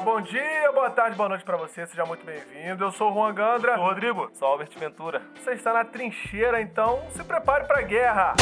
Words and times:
Bom 0.00 0.20
dia, 0.20 0.72
boa 0.72 0.90
tarde, 0.90 1.16
boa 1.16 1.28
noite 1.28 1.44
pra 1.44 1.56
você, 1.56 1.86
seja 1.86 2.04
muito 2.04 2.24
bem-vindo. 2.24 2.84
Eu 2.84 2.92
sou 2.92 3.10
o 3.10 3.14
Juan 3.14 3.34
Gandra. 3.34 3.74
Sou 3.74 3.84
o 3.84 3.86
Rodrigo. 3.86 4.30
Sou 4.32 4.48
Albert 4.48 4.70
Ventura. 4.78 5.22
Você 5.36 5.52
está 5.52 5.72
na 5.72 5.84
trincheira, 5.84 6.60
então 6.60 7.02
se 7.10 7.22
prepare 7.22 7.64
pra 7.64 7.82
guerra. 7.82 8.34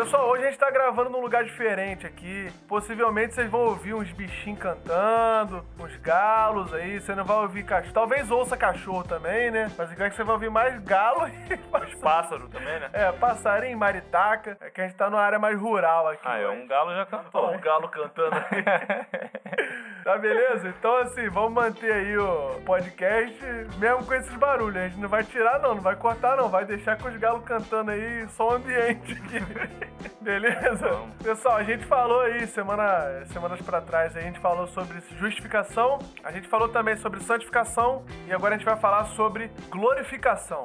Pessoal, 0.00 0.30
hoje 0.30 0.44
a 0.44 0.46
gente 0.46 0.58
tá 0.58 0.70
gravando 0.70 1.10
num 1.10 1.20
lugar 1.20 1.44
diferente 1.44 2.06
aqui. 2.06 2.50
Possivelmente 2.66 3.34
vocês 3.34 3.50
vão 3.50 3.60
ouvir 3.66 3.92
uns 3.92 4.10
bichinhos 4.10 4.58
cantando, 4.58 5.62
uns 5.78 5.94
galos 5.96 6.72
aí. 6.72 6.98
Você 6.98 7.14
não 7.14 7.22
vai 7.22 7.36
ouvir 7.36 7.64
cachorro. 7.64 7.92
Talvez 7.92 8.30
ouça 8.30 8.56
cachorro 8.56 9.04
também, 9.04 9.50
né? 9.50 9.70
Mas 9.76 9.92
igual 9.92 10.08
que 10.08 10.16
você 10.16 10.24
vai 10.24 10.32
ouvir 10.32 10.48
mais 10.48 10.82
galo 10.84 11.28
e 11.28 11.60
Os 11.86 11.94
pássaros 11.96 12.48
também, 12.48 12.80
né? 12.80 12.88
É, 12.94 13.12
passarinho, 13.12 13.76
maritaca. 13.76 14.56
É 14.62 14.70
que 14.70 14.80
a 14.80 14.84
gente 14.86 14.96
tá 14.96 15.10
numa 15.10 15.20
área 15.20 15.38
mais 15.38 15.60
rural 15.60 16.08
aqui. 16.08 16.22
Ah, 16.24 16.38
é, 16.38 16.48
um 16.48 16.66
galo 16.66 16.94
já 16.94 17.04
cantou. 17.04 17.42
Ó, 17.42 17.54
o 17.54 17.58
galo 17.58 17.86
cantando 17.90 18.36
aí. 18.36 18.64
Tá 20.02 20.16
beleza? 20.16 20.66
Então, 20.68 20.96
assim, 20.96 21.28
vamos 21.28 21.52
manter 21.52 21.92
aí 21.92 22.16
o 22.16 22.60
podcast, 22.64 23.38
mesmo 23.78 24.06
com 24.06 24.14
esses 24.14 24.34
barulhos. 24.34 24.76
A 24.78 24.88
gente 24.88 24.98
não 24.98 25.08
vai 25.10 25.22
tirar, 25.24 25.60
não, 25.60 25.74
não 25.74 25.82
vai 25.82 25.94
cortar, 25.94 26.38
não. 26.38 26.48
Vai 26.48 26.64
deixar 26.64 26.96
com 26.96 27.08
os 27.08 27.16
galos 27.18 27.44
cantando 27.44 27.90
aí, 27.90 28.26
só 28.30 28.48
o 28.48 28.54
ambiente 28.54 29.12
aqui. 29.12 29.89
Beleza? 30.20 30.88
Vamos. 30.88 31.16
Pessoal, 31.16 31.56
a 31.56 31.62
gente 31.62 31.84
falou 31.84 32.20
aí, 32.20 32.46
semana, 32.46 33.24
semanas 33.26 33.60
pra 33.62 33.80
trás, 33.80 34.16
a 34.16 34.20
gente 34.20 34.38
falou 34.38 34.66
sobre 34.68 34.98
justificação, 35.18 35.98
a 36.24 36.30
gente 36.32 36.48
falou 36.48 36.68
também 36.68 36.96
sobre 36.96 37.20
santificação 37.20 38.04
e 38.26 38.32
agora 38.32 38.54
a 38.54 38.58
gente 38.58 38.66
vai 38.66 38.76
falar 38.76 39.04
sobre 39.06 39.50
glorificação. 39.68 40.64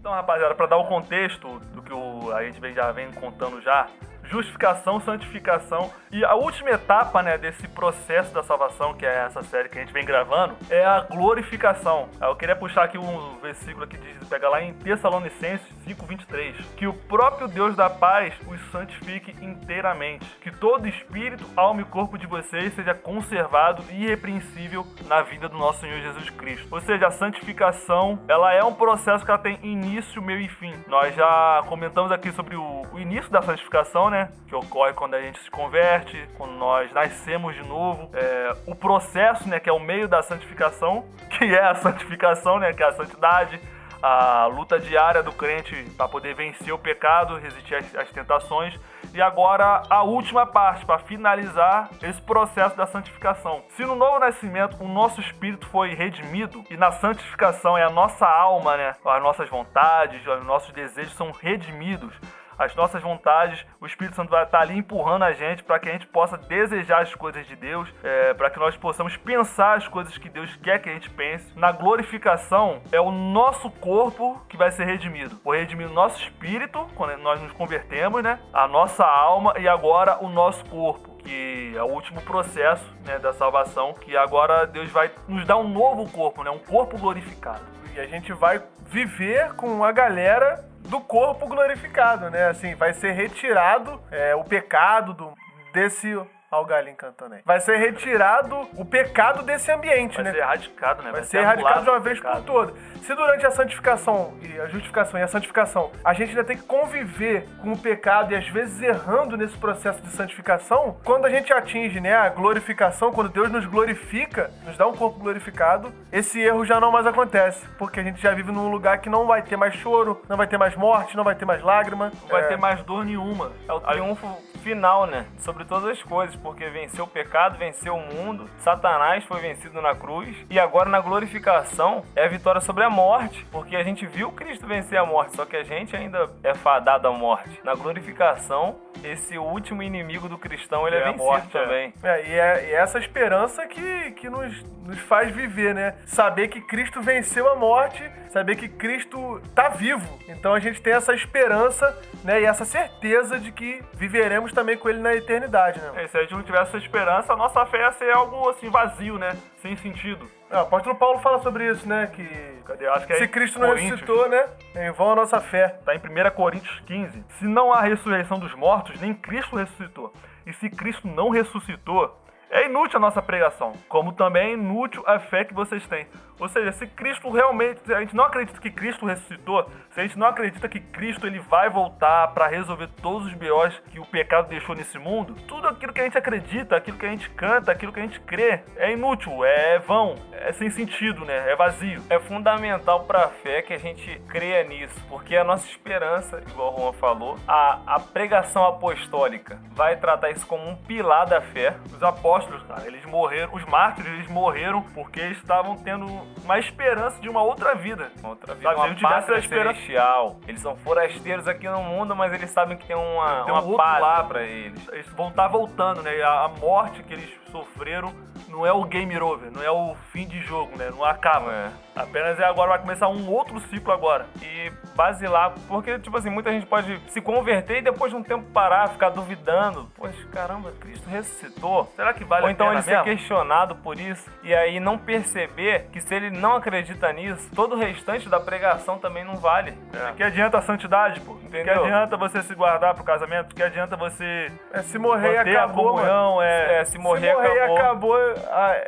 Então, 0.00 0.12
rapaziada, 0.12 0.54
pra 0.54 0.66
dar 0.66 0.76
o 0.76 0.86
contexto 0.86 1.58
do 1.74 1.82
que 1.82 1.92
o- 1.92 2.32
a 2.34 2.44
gente 2.44 2.60
vem- 2.60 2.74
já 2.74 2.90
vem 2.92 3.10
contando 3.12 3.60
já, 3.60 3.86
justificação, 4.28 5.00
santificação 5.00 5.90
e 6.10 6.24
a 6.24 6.34
última 6.34 6.70
etapa, 6.70 7.22
né, 7.22 7.36
desse 7.36 7.68
processo 7.68 8.32
da 8.32 8.42
salvação, 8.42 8.94
que 8.94 9.04
é 9.04 9.24
essa 9.26 9.42
série 9.42 9.68
que 9.68 9.78
a 9.78 9.82
gente 9.82 9.92
vem 9.92 10.04
gravando, 10.04 10.56
é 10.70 10.84
a 10.84 11.00
glorificação. 11.00 12.08
Eu 12.20 12.34
queria 12.34 12.56
puxar 12.56 12.84
aqui 12.84 12.96
um 12.96 13.38
versículo 13.40 13.86
que 13.86 13.98
diz, 13.98 14.28
pega 14.28 14.48
lá 14.48 14.62
em 14.62 14.72
Tessalonicenses 14.72 15.66
5:23, 15.84 16.56
que 16.76 16.86
o 16.86 16.94
próprio 16.94 17.46
Deus 17.48 17.76
da 17.76 17.90
paz 17.90 18.34
os 18.46 18.60
santifique 18.70 19.34
inteiramente, 19.44 20.24
que 20.40 20.50
todo 20.50 20.88
espírito, 20.88 21.44
alma 21.56 21.82
e 21.82 21.84
corpo 21.84 22.16
de 22.16 22.26
vocês 22.26 22.74
seja 22.74 22.94
conservado 22.94 23.82
e 23.90 24.04
irrepreensível 24.04 24.86
na 25.06 25.22
vida 25.22 25.48
do 25.48 25.58
nosso 25.58 25.80
Senhor 25.80 26.00
Jesus 26.00 26.30
Cristo. 26.30 26.68
Ou 26.70 26.80
seja, 26.80 27.08
a 27.08 27.10
santificação, 27.10 28.18
ela 28.28 28.52
é 28.52 28.62
um 28.64 28.74
processo 28.74 29.24
que 29.24 29.30
ela 29.30 29.38
tem 29.38 29.58
início, 29.62 30.22
meio 30.22 30.40
e 30.40 30.48
fim. 30.48 30.74
Nós 30.86 31.14
já 31.14 31.62
comentamos 31.68 32.10
aqui 32.10 32.32
sobre 32.32 32.56
o, 32.56 32.82
o 32.92 32.98
início 32.98 33.30
da 33.30 33.42
santificação, 33.42 34.10
né? 34.10 34.17
Que 34.46 34.54
ocorre 34.54 34.92
quando 34.92 35.14
a 35.14 35.20
gente 35.20 35.38
se 35.40 35.50
converte, 35.50 36.28
quando 36.36 36.52
nós 36.52 36.92
nascemos 36.92 37.54
de 37.54 37.62
novo. 37.62 38.10
É, 38.14 38.52
o 38.66 38.74
processo, 38.74 39.48
né? 39.48 39.60
Que 39.60 39.68
é 39.68 39.72
o 39.72 39.80
meio 39.80 40.08
da 40.08 40.22
santificação, 40.22 41.04
que 41.38 41.44
é 41.44 41.64
a 41.64 41.74
santificação, 41.74 42.58
né? 42.58 42.72
Que 42.72 42.82
é 42.82 42.86
a 42.86 42.92
santidade 42.92 43.60
a 44.02 44.46
luta 44.46 44.78
diária 44.78 45.22
do 45.22 45.32
crente 45.32 45.74
para 45.96 46.08
poder 46.08 46.34
vencer 46.34 46.72
o 46.72 46.78
pecado, 46.78 47.36
resistir 47.38 47.74
às, 47.74 47.94
às 47.94 48.10
tentações. 48.10 48.78
E 49.12 49.20
agora 49.20 49.82
a 49.88 50.02
última 50.02 50.46
parte, 50.46 50.84
para 50.84 50.98
finalizar 50.98 51.88
esse 52.02 52.20
processo 52.20 52.76
da 52.76 52.86
santificação. 52.86 53.62
Se 53.70 53.84
no 53.84 53.94
novo 53.94 54.18
nascimento 54.18 54.76
o 54.82 54.88
nosso 54.88 55.20
espírito 55.20 55.66
foi 55.68 55.94
redimido, 55.94 56.64
e 56.70 56.76
na 56.76 56.92
santificação 56.92 57.76
é 57.76 57.84
a 57.84 57.90
nossa 57.90 58.26
alma, 58.26 58.76
né? 58.76 58.94
As 59.04 59.22
nossas 59.22 59.48
vontades, 59.48 60.24
os 60.26 60.44
nossos 60.44 60.72
desejos 60.72 61.14
são 61.14 61.32
redimidos 61.32 62.14
as 62.58 62.74
nossas 62.74 63.02
vontades, 63.02 63.64
o 63.80 63.86
Espírito 63.86 64.16
Santo 64.16 64.30
vai 64.30 64.42
estar 64.42 64.60
ali 64.60 64.76
empurrando 64.76 65.22
a 65.22 65.32
gente 65.32 65.62
para 65.62 65.78
que 65.78 65.88
a 65.88 65.92
gente 65.92 66.06
possa 66.06 66.36
desejar 66.36 67.02
as 67.02 67.14
coisas 67.14 67.46
de 67.46 67.54
Deus, 67.54 67.88
é, 68.02 68.34
para 68.34 68.50
que 68.50 68.58
nós 68.58 68.76
possamos 68.76 69.16
pensar 69.16 69.76
as 69.76 69.86
coisas 69.86 70.18
que 70.18 70.28
Deus 70.28 70.54
quer 70.56 70.80
que 70.80 70.88
a 70.88 70.92
gente 70.92 71.08
pense. 71.10 71.56
Na 71.56 71.70
glorificação, 71.70 72.82
é 72.90 73.00
o 73.00 73.12
nosso 73.12 73.70
corpo 73.70 74.42
que 74.48 74.56
vai 74.56 74.70
ser 74.70 74.84
redimido. 74.84 75.36
Foi 75.36 75.58
redimido 75.58 75.90
o 75.90 75.94
nosso 75.94 76.20
espírito, 76.20 76.86
quando 76.94 77.16
nós 77.18 77.40
nos 77.40 77.52
convertemos, 77.52 78.22
né? 78.22 78.40
A 78.52 78.66
nossa 78.66 79.04
alma 79.04 79.54
e 79.58 79.68
agora 79.68 80.18
o 80.20 80.28
nosso 80.28 80.64
corpo 80.66 81.16
que 81.18 81.74
é 81.76 81.82
o 81.82 81.86
último 81.86 82.22
processo 82.22 82.84
né, 83.04 83.18
da 83.18 83.32
salvação, 83.32 83.92
que 83.92 84.16
agora 84.16 84.66
Deus 84.66 84.88
vai 84.90 85.10
nos 85.26 85.44
dar 85.44 85.58
um 85.58 85.68
novo 85.68 86.10
corpo, 86.10 86.42
né, 86.42 86.50
um 86.50 86.58
corpo 86.58 86.96
glorificado. 86.96 87.60
E 87.94 88.00
a 88.00 88.06
gente 88.06 88.32
vai 88.32 88.62
viver 88.86 89.52
com 89.54 89.84
a 89.84 89.92
galera 89.92 90.67
do 90.88 91.00
corpo 91.00 91.46
glorificado, 91.46 92.30
né? 92.30 92.48
Assim, 92.48 92.74
vai 92.74 92.92
ser 92.92 93.12
retirado 93.12 94.00
é, 94.10 94.34
o 94.34 94.42
pecado 94.42 95.14
do, 95.14 95.32
desse. 95.72 96.18
Olha 96.50 96.62
o 96.62 96.64
galinho 96.64 96.96
cantando 96.96 97.34
aí. 97.34 97.42
Vai 97.44 97.60
ser 97.60 97.76
retirado 97.76 98.56
o 98.74 98.84
pecado 98.84 99.42
desse 99.42 99.70
ambiente, 99.70 100.14
Vai 100.16 100.24
né? 100.24 100.32
ser 100.32 100.38
erradicado, 100.38 101.02
né? 101.02 101.12
Vai 101.12 101.22
ser 101.22 101.38
erradicado 101.38 101.84
de 101.84 101.90
uma 101.90 102.00
vez 102.00 102.18
por 102.20 102.30
todas. 102.42 102.44
todas. 102.72 102.74
Se 103.04 103.14
durante 103.14 103.46
a 103.46 103.50
santificação 103.50 104.34
e 104.42 104.58
a 104.58 104.66
justificação 104.66 105.20
e 105.20 105.22
a 105.22 105.28
santificação 105.28 105.90
a 106.04 106.14
gente 106.14 106.30
ainda 106.30 106.44
tem 106.44 106.56
que 106.56 106.62
conviver 106.64 107.46
com 107.62 107.72
o 107.72 107.78
pecado 107.78 108.32
e 108.32 108.36
às 108.36 108.48
vezes 108.48 108.80
errando 108.82 109.36
nesse 109.36 109.56
processo 109.58 110.00
de 110.02 110.08
santificação, 110.08 110.96
quando 111.04 111.26
a 111.26 111.30
gente 111.30 111.52
atinge 111.52 112.00
né, 112.00 112.14
a 112.14 112.28
glorificação, 112.30 113.12
quando 113.12 113.28
Deus 113.28 113.50
nos 113.50 113.66
glorifica, 113.66 114.50
nos 114.64 114.76
dá 114.76 114.86
um 114.86 114.94
corpo 114.96 115.18
glorificado, 115.18 115.92
esse 116.10 116.40
erro 116.40 116.64
já 116.64 116.80
não 116.80 116.90
mais 116.90 117.06
acontece, 117.06 117.66
porque 117.78 118.00
a 118.00 118.02
gente 118.02 118.20
já 118.22 118.32
vive 118.32 118.50
num 118.52 118.68
lugar 118.70 118.98
que 118.98 119.10
não 119.10 119.26
vai 119.26 119.42
ter 119.42 119.56
mais 119.56 119.74
choro, 119.74 120.22
não 120.28 120.36
vai 120.36 120.46
ter 120.46 120.56
mais 120.58 120.74
morte, 120.74 121.16
não 121.16 121.24
vai 121.24 121.34
ter 121.34 121.44
mais 121.44 121.62
lágrima. 121.62 122.10
Não 122.22 122.28
vai 122.28 122.42
É, 122.42 122.46
ter 122.48 122.56
mais 122.56 122.82
dor 122.84 123.04
nenhuma. 123.04 123.52
É 123.68 123.72
o 123.72 123.80
triunfo 123.80 124.26
final, 124.58 125.06
né? 125.06 125.26
Sobre 125.38 125.64
todas 125.64 125.90
as 125.90 126.02
coisas, 126.02 126.36
porque 126.36 126.68
venceu 126.68 127.04
o 127.04 127.08
pecado, 127.08 127.58
venceu 127.58 127.96
o 127.96 128.00
mundo, 128.00 128.48
Satanás 128.58 129.24
foi 129.24 129.40
vencido 129.40 129.80
na 129.80 129.94
cruz, 129.94 130.36
e 130.50 130.58
agora 130.58 130.88
na 130.88 131.00
glorificação 131.00 132.04
é 132.14 132.24
a 132.24 132.28
vitória 132.28 132.60
sobre 132.60 132.84
a 132.84 132.90
morte, 132.90 133.46
porque 133.50 133.76
a 133.76 133.82
gente 133.82 134.06
viu 134.06 134.30
Cristo 134.32 134.66
vencer 134.66 134.98
a 134.98 135.06
morte, 135.06 135.36
só 135.36 135.44
que 135.44 135.56
a 135.56 135.62
gente 135.62 135.96
ainda 135.96 136.30
é 136.42 136.54
fadado 136.54 137.08
à 137.08 137.12
morte. 137.12 137.60
Na 137.64 137.74
glorificação, 137.74 138.76
esse 139.02 139.38
último 139.38 139.82
inimigo 139.82 140.28
do 140.28 140.38
cristão, 140.38 140.86
ele 140.86 140.96
é, 140.96 141.00
É 141.00 141.02
a 141.02 141.06
vencido 141.06 141.24
morte, 141.24 141.56
é. 141.56 141.62
também. 141.62 141.94
É, 142.02 142.26
e 142.26 142.34
é, 142.34 142.70
e 142.70 142.72
é 142.72 142.78
essa 142.78 142.98
esperança 142.98 143.66
que, 143.66 144.10
que 144.12 144.28
nos, 144.28 144.62
nos 144.84 144.98
faz 145.00 145.34
viver, 145.34 145.74
né? 145.74 145.94
Saber 146.06 146.48
que 146.48 146.60
Cristo 146.60 147.00
venceu 147.00 147.50
a 147.50 147.56
morte, 147.56 148.02
saber 148.28 148.56
que 148.56 148.68
Cristo 148.68 149.40
tá 149.54 149.68
vivo. 149.68 150.18
Então 150.28 150.54
a 150.54 150.60
gente 150.60 150.80
tem 150.80 150.92
essa 150.92 151.14
esperança, 151.14 151.96
né? 152.24 152.40
E 152.40 152.44
essa 152.44 152.64
certeza 152.64 153.38
de 153.38 153.52
que 153.52 153.82
viveremos 153.94 154.47
também 154.52 154.76
com 154.76 154.88
Ele 154.88 155.00
na 155.00 155.14
eternidade, 155.14 155.80
né? 155.80 156.04
É, 156.04 156.06
se 156.06 156.16
a 156.16 156.22
gente 156.22 156.34
não 156.34 156.42
tivesse 156.42 156.68
essa 156.68 156.78
esperança, 156.78 157.32
a 157.32 157.36
nossa 157.36 157.64
fé 157.66 157.78
ia 157.78 157.92
ser 157.92 158.10
algo 158.10 158.48
assim 158.48 158.68
vazio, 158.68 159.18
né? 159.18 159.36
Sem 159.62 159.76
sentido. 159.76 160.30
É, 160.50 160.56
o 160.56 160.60
apóstolo 160.60 160.96
Paulo 160.96 161.18
fala 161.18 161.40
sobre 161.40 161.68
isso, 161.70 161.88
né? 161.88 162.10
Que 162.14 162.58
Cadê? 162.68 162.86
Acho 162.86 163.06
que 163.06 163.14
é 163.14 163.16
se 163.16 163.28
Cristo 163.28 163.58
não 163.58 163.74
ressuscitou, 163.74 164.28
né? 164.28 164.46
Em 164.76 164.90
vão 164.90 165.12
a 165.12 165.16
nossa 165.16 165.40
fé. 165.40 165.76
Está 165.80 165.94
em 165.94 165.98
1 165.98 166.30
Coríntios 166.36 166.80
15. 166.80 167.24
Se 167.38 167.46
não 167.46 167.72
há 167.72 167.80
ressurreição 167.80 168.38
dos 168.38 168.54
mortos, 168.54 169.00
nem 169.00 169.14
Cristo 169.14 169.56
ressuscitou. 169.56 170.12
E 170.46 170.52
se 170.52 170.68
Cristo 170.68 171.08
não 171.08 171.30
ressuscitou, 171.30 172.14
é 172.50 172.66
inútil 172.66 172.98
a 172.98 173.00
nossa 173.00 173.22
pregação, 173.22 173.72
como 173.88 174.12
também 174.12 174.50
é 174.50 174.52
inútil 174.52 175.02
a 175.06 175.18
fé 175.18 175.44
que 175.44 175.54
vocês 175.54 175.86
têm. 175.86 176.06
Ou 176.38 176.48
seja, 176.48 176.72
se 176.72 176.86
Cristo 176.86 177.30
realmente, 177.30 177.80
se 177.84 177.92
a 177.92 178.00
gente 178.00 178.14
não 178.14 178.24
acredita 178.24 178.60
que 178.60 178.70
Cristo 178.70 179.06
ressuscitou, 179.06 179.68
se 179.90 180.00
a 180.00 180.02
gente 180.02 180.18
não 180.18 180.26
acredita 180.26 180.68
que 180.68 180.80
Cristo 180.80 181.26
ele 181.26 181.40
vai 181.40 181.68
voltar 181.68 182.28
para 182.28 182.46
resolver 182.46 182.88
todos 183.02 183.26
os 183.26 183.34
BOs 183.34 183.80
que 183.90 183.98
o 183.98 184.06
pecado 184.06 184.48
deixou 184.48 184.74
nesse 184.74 184.98
mundo, 184.98 185.34
tudo 185.46 185.66
aquilo 185.68 185.92
que 185.92 186.00
a 186.00 186.04
gente 186.04 186.18
acredita, 186.18 186.76
aquilo 186.76 186.96
que 186.96 187.06
a 187.06 187.10
gente 187.10 187.28
canta, 187.30 187.72
aquilo 187.72 187.92
que 187.92 188.00
a 188.00 188.02
gente 188.02 188.20
crê, 188.20 188.60
é 188.76 188.92
inútil, 188.92 189.44
é 189.44 189.78
vão, 189.78 190.14
é 190.32 190.52
sem 190.52 190.70
sentido, 190.70 191.24
né? 191.24 191.50
É 191.50 191.56
vazio. 191.56 192.02
É 192.08 192.18
fundamental 192.18 193.04
para 193.04 193.24
a 193.24 193.28
fé 193.28 193.62
que 193.62 193.72
a 193.72 193.78
gente 193.78 194.20
creia 194.28 194.62
nisso, 194.64 194.94
porque 195.08 195.36
a 195.36 195.44
nossa 195.44 195.66
esperança, 195.68 196.42
igual 196.48 196.74
o 196.74 196.80
Juan 196.80 196.92
falou, 196.92 197.38
a, 197.46 197.80
a 197.86 198.00
pregação 198.00 198.64
apostólica 198.64 199.58
vai 199.72 199.96
tratar 199.96 200.30
isso 200.30 200.46
como 200.46 200.68
um 200.68 200.76
pilar 200.76 201.26
da 201.26 201.40
fé. 201.40 201.76
Os 201.92 202.02
apóstolos, 202.02 202.62
cara, 202.64 202.86
eles 202.86 203.04
morreram, 203.04 203.54
os 203.54 203.64
mártires, 203.64 204.12
eles 204.12 204.28
morreram 204.28 204.82
porque 204.94 205.20
estavam 205.20 205.76
tendo 205.76 206.06
uma 206.44 206.58
esperança 206.58 207.20
de 207.20 207.28
uma 207.28 207.42
outra 207.42 207.74
vida. 207.74 208.10
Uma 208.20 208.30
outra 208.30 208.54
vida, 208.54 208.74
Sabe, 208.74 208.90
uma 208.90 209.00
pátria 209.10 209.38
esperança- 209.38 209.74
celestial. 209.80 210.40
Eles 210.46 210.60
são 210.60 210.76
forasteiros 210.76 211.46
aqui 211.46 211.68
no 211.68 211.82
mundo, 211.82 212.16
mas 212.16 212.32
eles 212.32 212.50
sabem 212.50 212.76
que 212.76 212.86
tem 212.86 212.96
uma, 212.96 213.44
Tem 213.44 213.52
um 213.52 213.56
uma 213.56 213.62
outro 213.62 213.76
pátria 213.76 214.00
lá 214.06 214.24
para 214.24 214.42
eles. 214.42 214.88
Eles 214.88 215.06
vão 215.08 215.28
estar 215.28 215.48
voltando, 215.48 216.02
né? 216.02 216.22
A 216.22 216.48
morte 216.60 217.02
que 217.02 217.12
eles 217.12 217.30
sofreram 217.52 218.12
não 218.48 218.66
é 218.66 218.72
o 218.72 218.82
game 218.84 219.18
over, 219.20 219.50
não 219.50 219.62
é 219.62 219.70
o 219.70 219.94
fim 220.12 220.26
de 220.26 220.40
jogo, 220.40 220.76
né? 220.76 220.90
Não 220.90 221.04
acaba. 221.04 221.52
É. 221.52 221.68
Apenas 221.94 222.38
é 222.38 222.44
agora, 222.44 222.70
vai 222.70 222.78
começar 222.78 223.08
um 223.08 223.28
outro 223.28 223.58
ciclo 223.68 223.92
agora. 223.92 224.26
E 224.40 224.70
basilar, 224.94 225.52
porque, 225.66 225.98
tipo 225.98 226.16
assim, 226.16 226.30
muita 226.30 226.50
gente 226.52 226.64
pode 226.66 227.00
se 227.10 227.20
converter 227.20 227.78
e 227.78 227.82
depois 227.82 228.12
de 228.12 228.16
um 228.16 228.22
tempo 228.22 228.44
parar, 228.52 228.88
ficar 228.88 229.10
duvidando. 229.10 229.90
Poxa, 229.96 230.16
caramba, 230.32 230.72
Cristo 230.80 231.08
ressuscitou. 231.10 231.92
Será 231.96 232.12
que 232.12 232.24
vale 232.24 232.42
Ou 232.42 232.48
a 232.48 232.52
então 232.52 232.66
pena 232.68 232.78
ele 232.78 232.82
ser 232.84 232.90
mesmo? 232.92 233.04
questionado 233.04 233.74
por 233.76 233.98
isso 233.98 234.30
e 234.42 234.54
aí 234.54 234.78
não 234.78 234.96
perceber 234.96 235.88
que 235.92 236.00
se 236.00 236.14
ele 236.14 236.30
não 236.30 236.56
acredita 236.56 237.12
nisso, 237.12 237.50
todo 237.54 237.74
o 237.74 237.78
restante 237.78 238.28
da 238.28 238.38
pregação 238.38 238.98
também 238.98 239.24
não 239.24 239.36
vale. 239.36 239.76
É. 239.92 240.12
Que 240.12 240.22
adianta 240.22 240.58
a 240.58 240.62
santidade, 240.62 241.20
pô? 241.20 241.34
Que 241.34 241.46
Entendeu? 241.46 241.84
adianta 241.84 242.16
você 242.16 242.42
se 242.42 242.54
guardar 242.54 242.94
pro 242.94 243.02
casamento? 243.04 243.54
Que 243.54 243.62
adianta 243.62 243.96
você 243.96 244.52
É, 244.72 244.82
se 244.82 244.98
morrer 244.98 245.32
e 245.34 245.56
a 245.56 245.64
acabou, 245.64 245.94
mano. 245.94 245.96
comunhão? 245.98 246.42
É, 246.42 246.80
É, 246.80 246.84
se 246.84 246.96
morrer, 246.98 247.28
se 247.30 247.34
morrer 247.34 247.48
acabou. 247.62 247.76
e 247.76 247.80
acabou, 247.80 248.18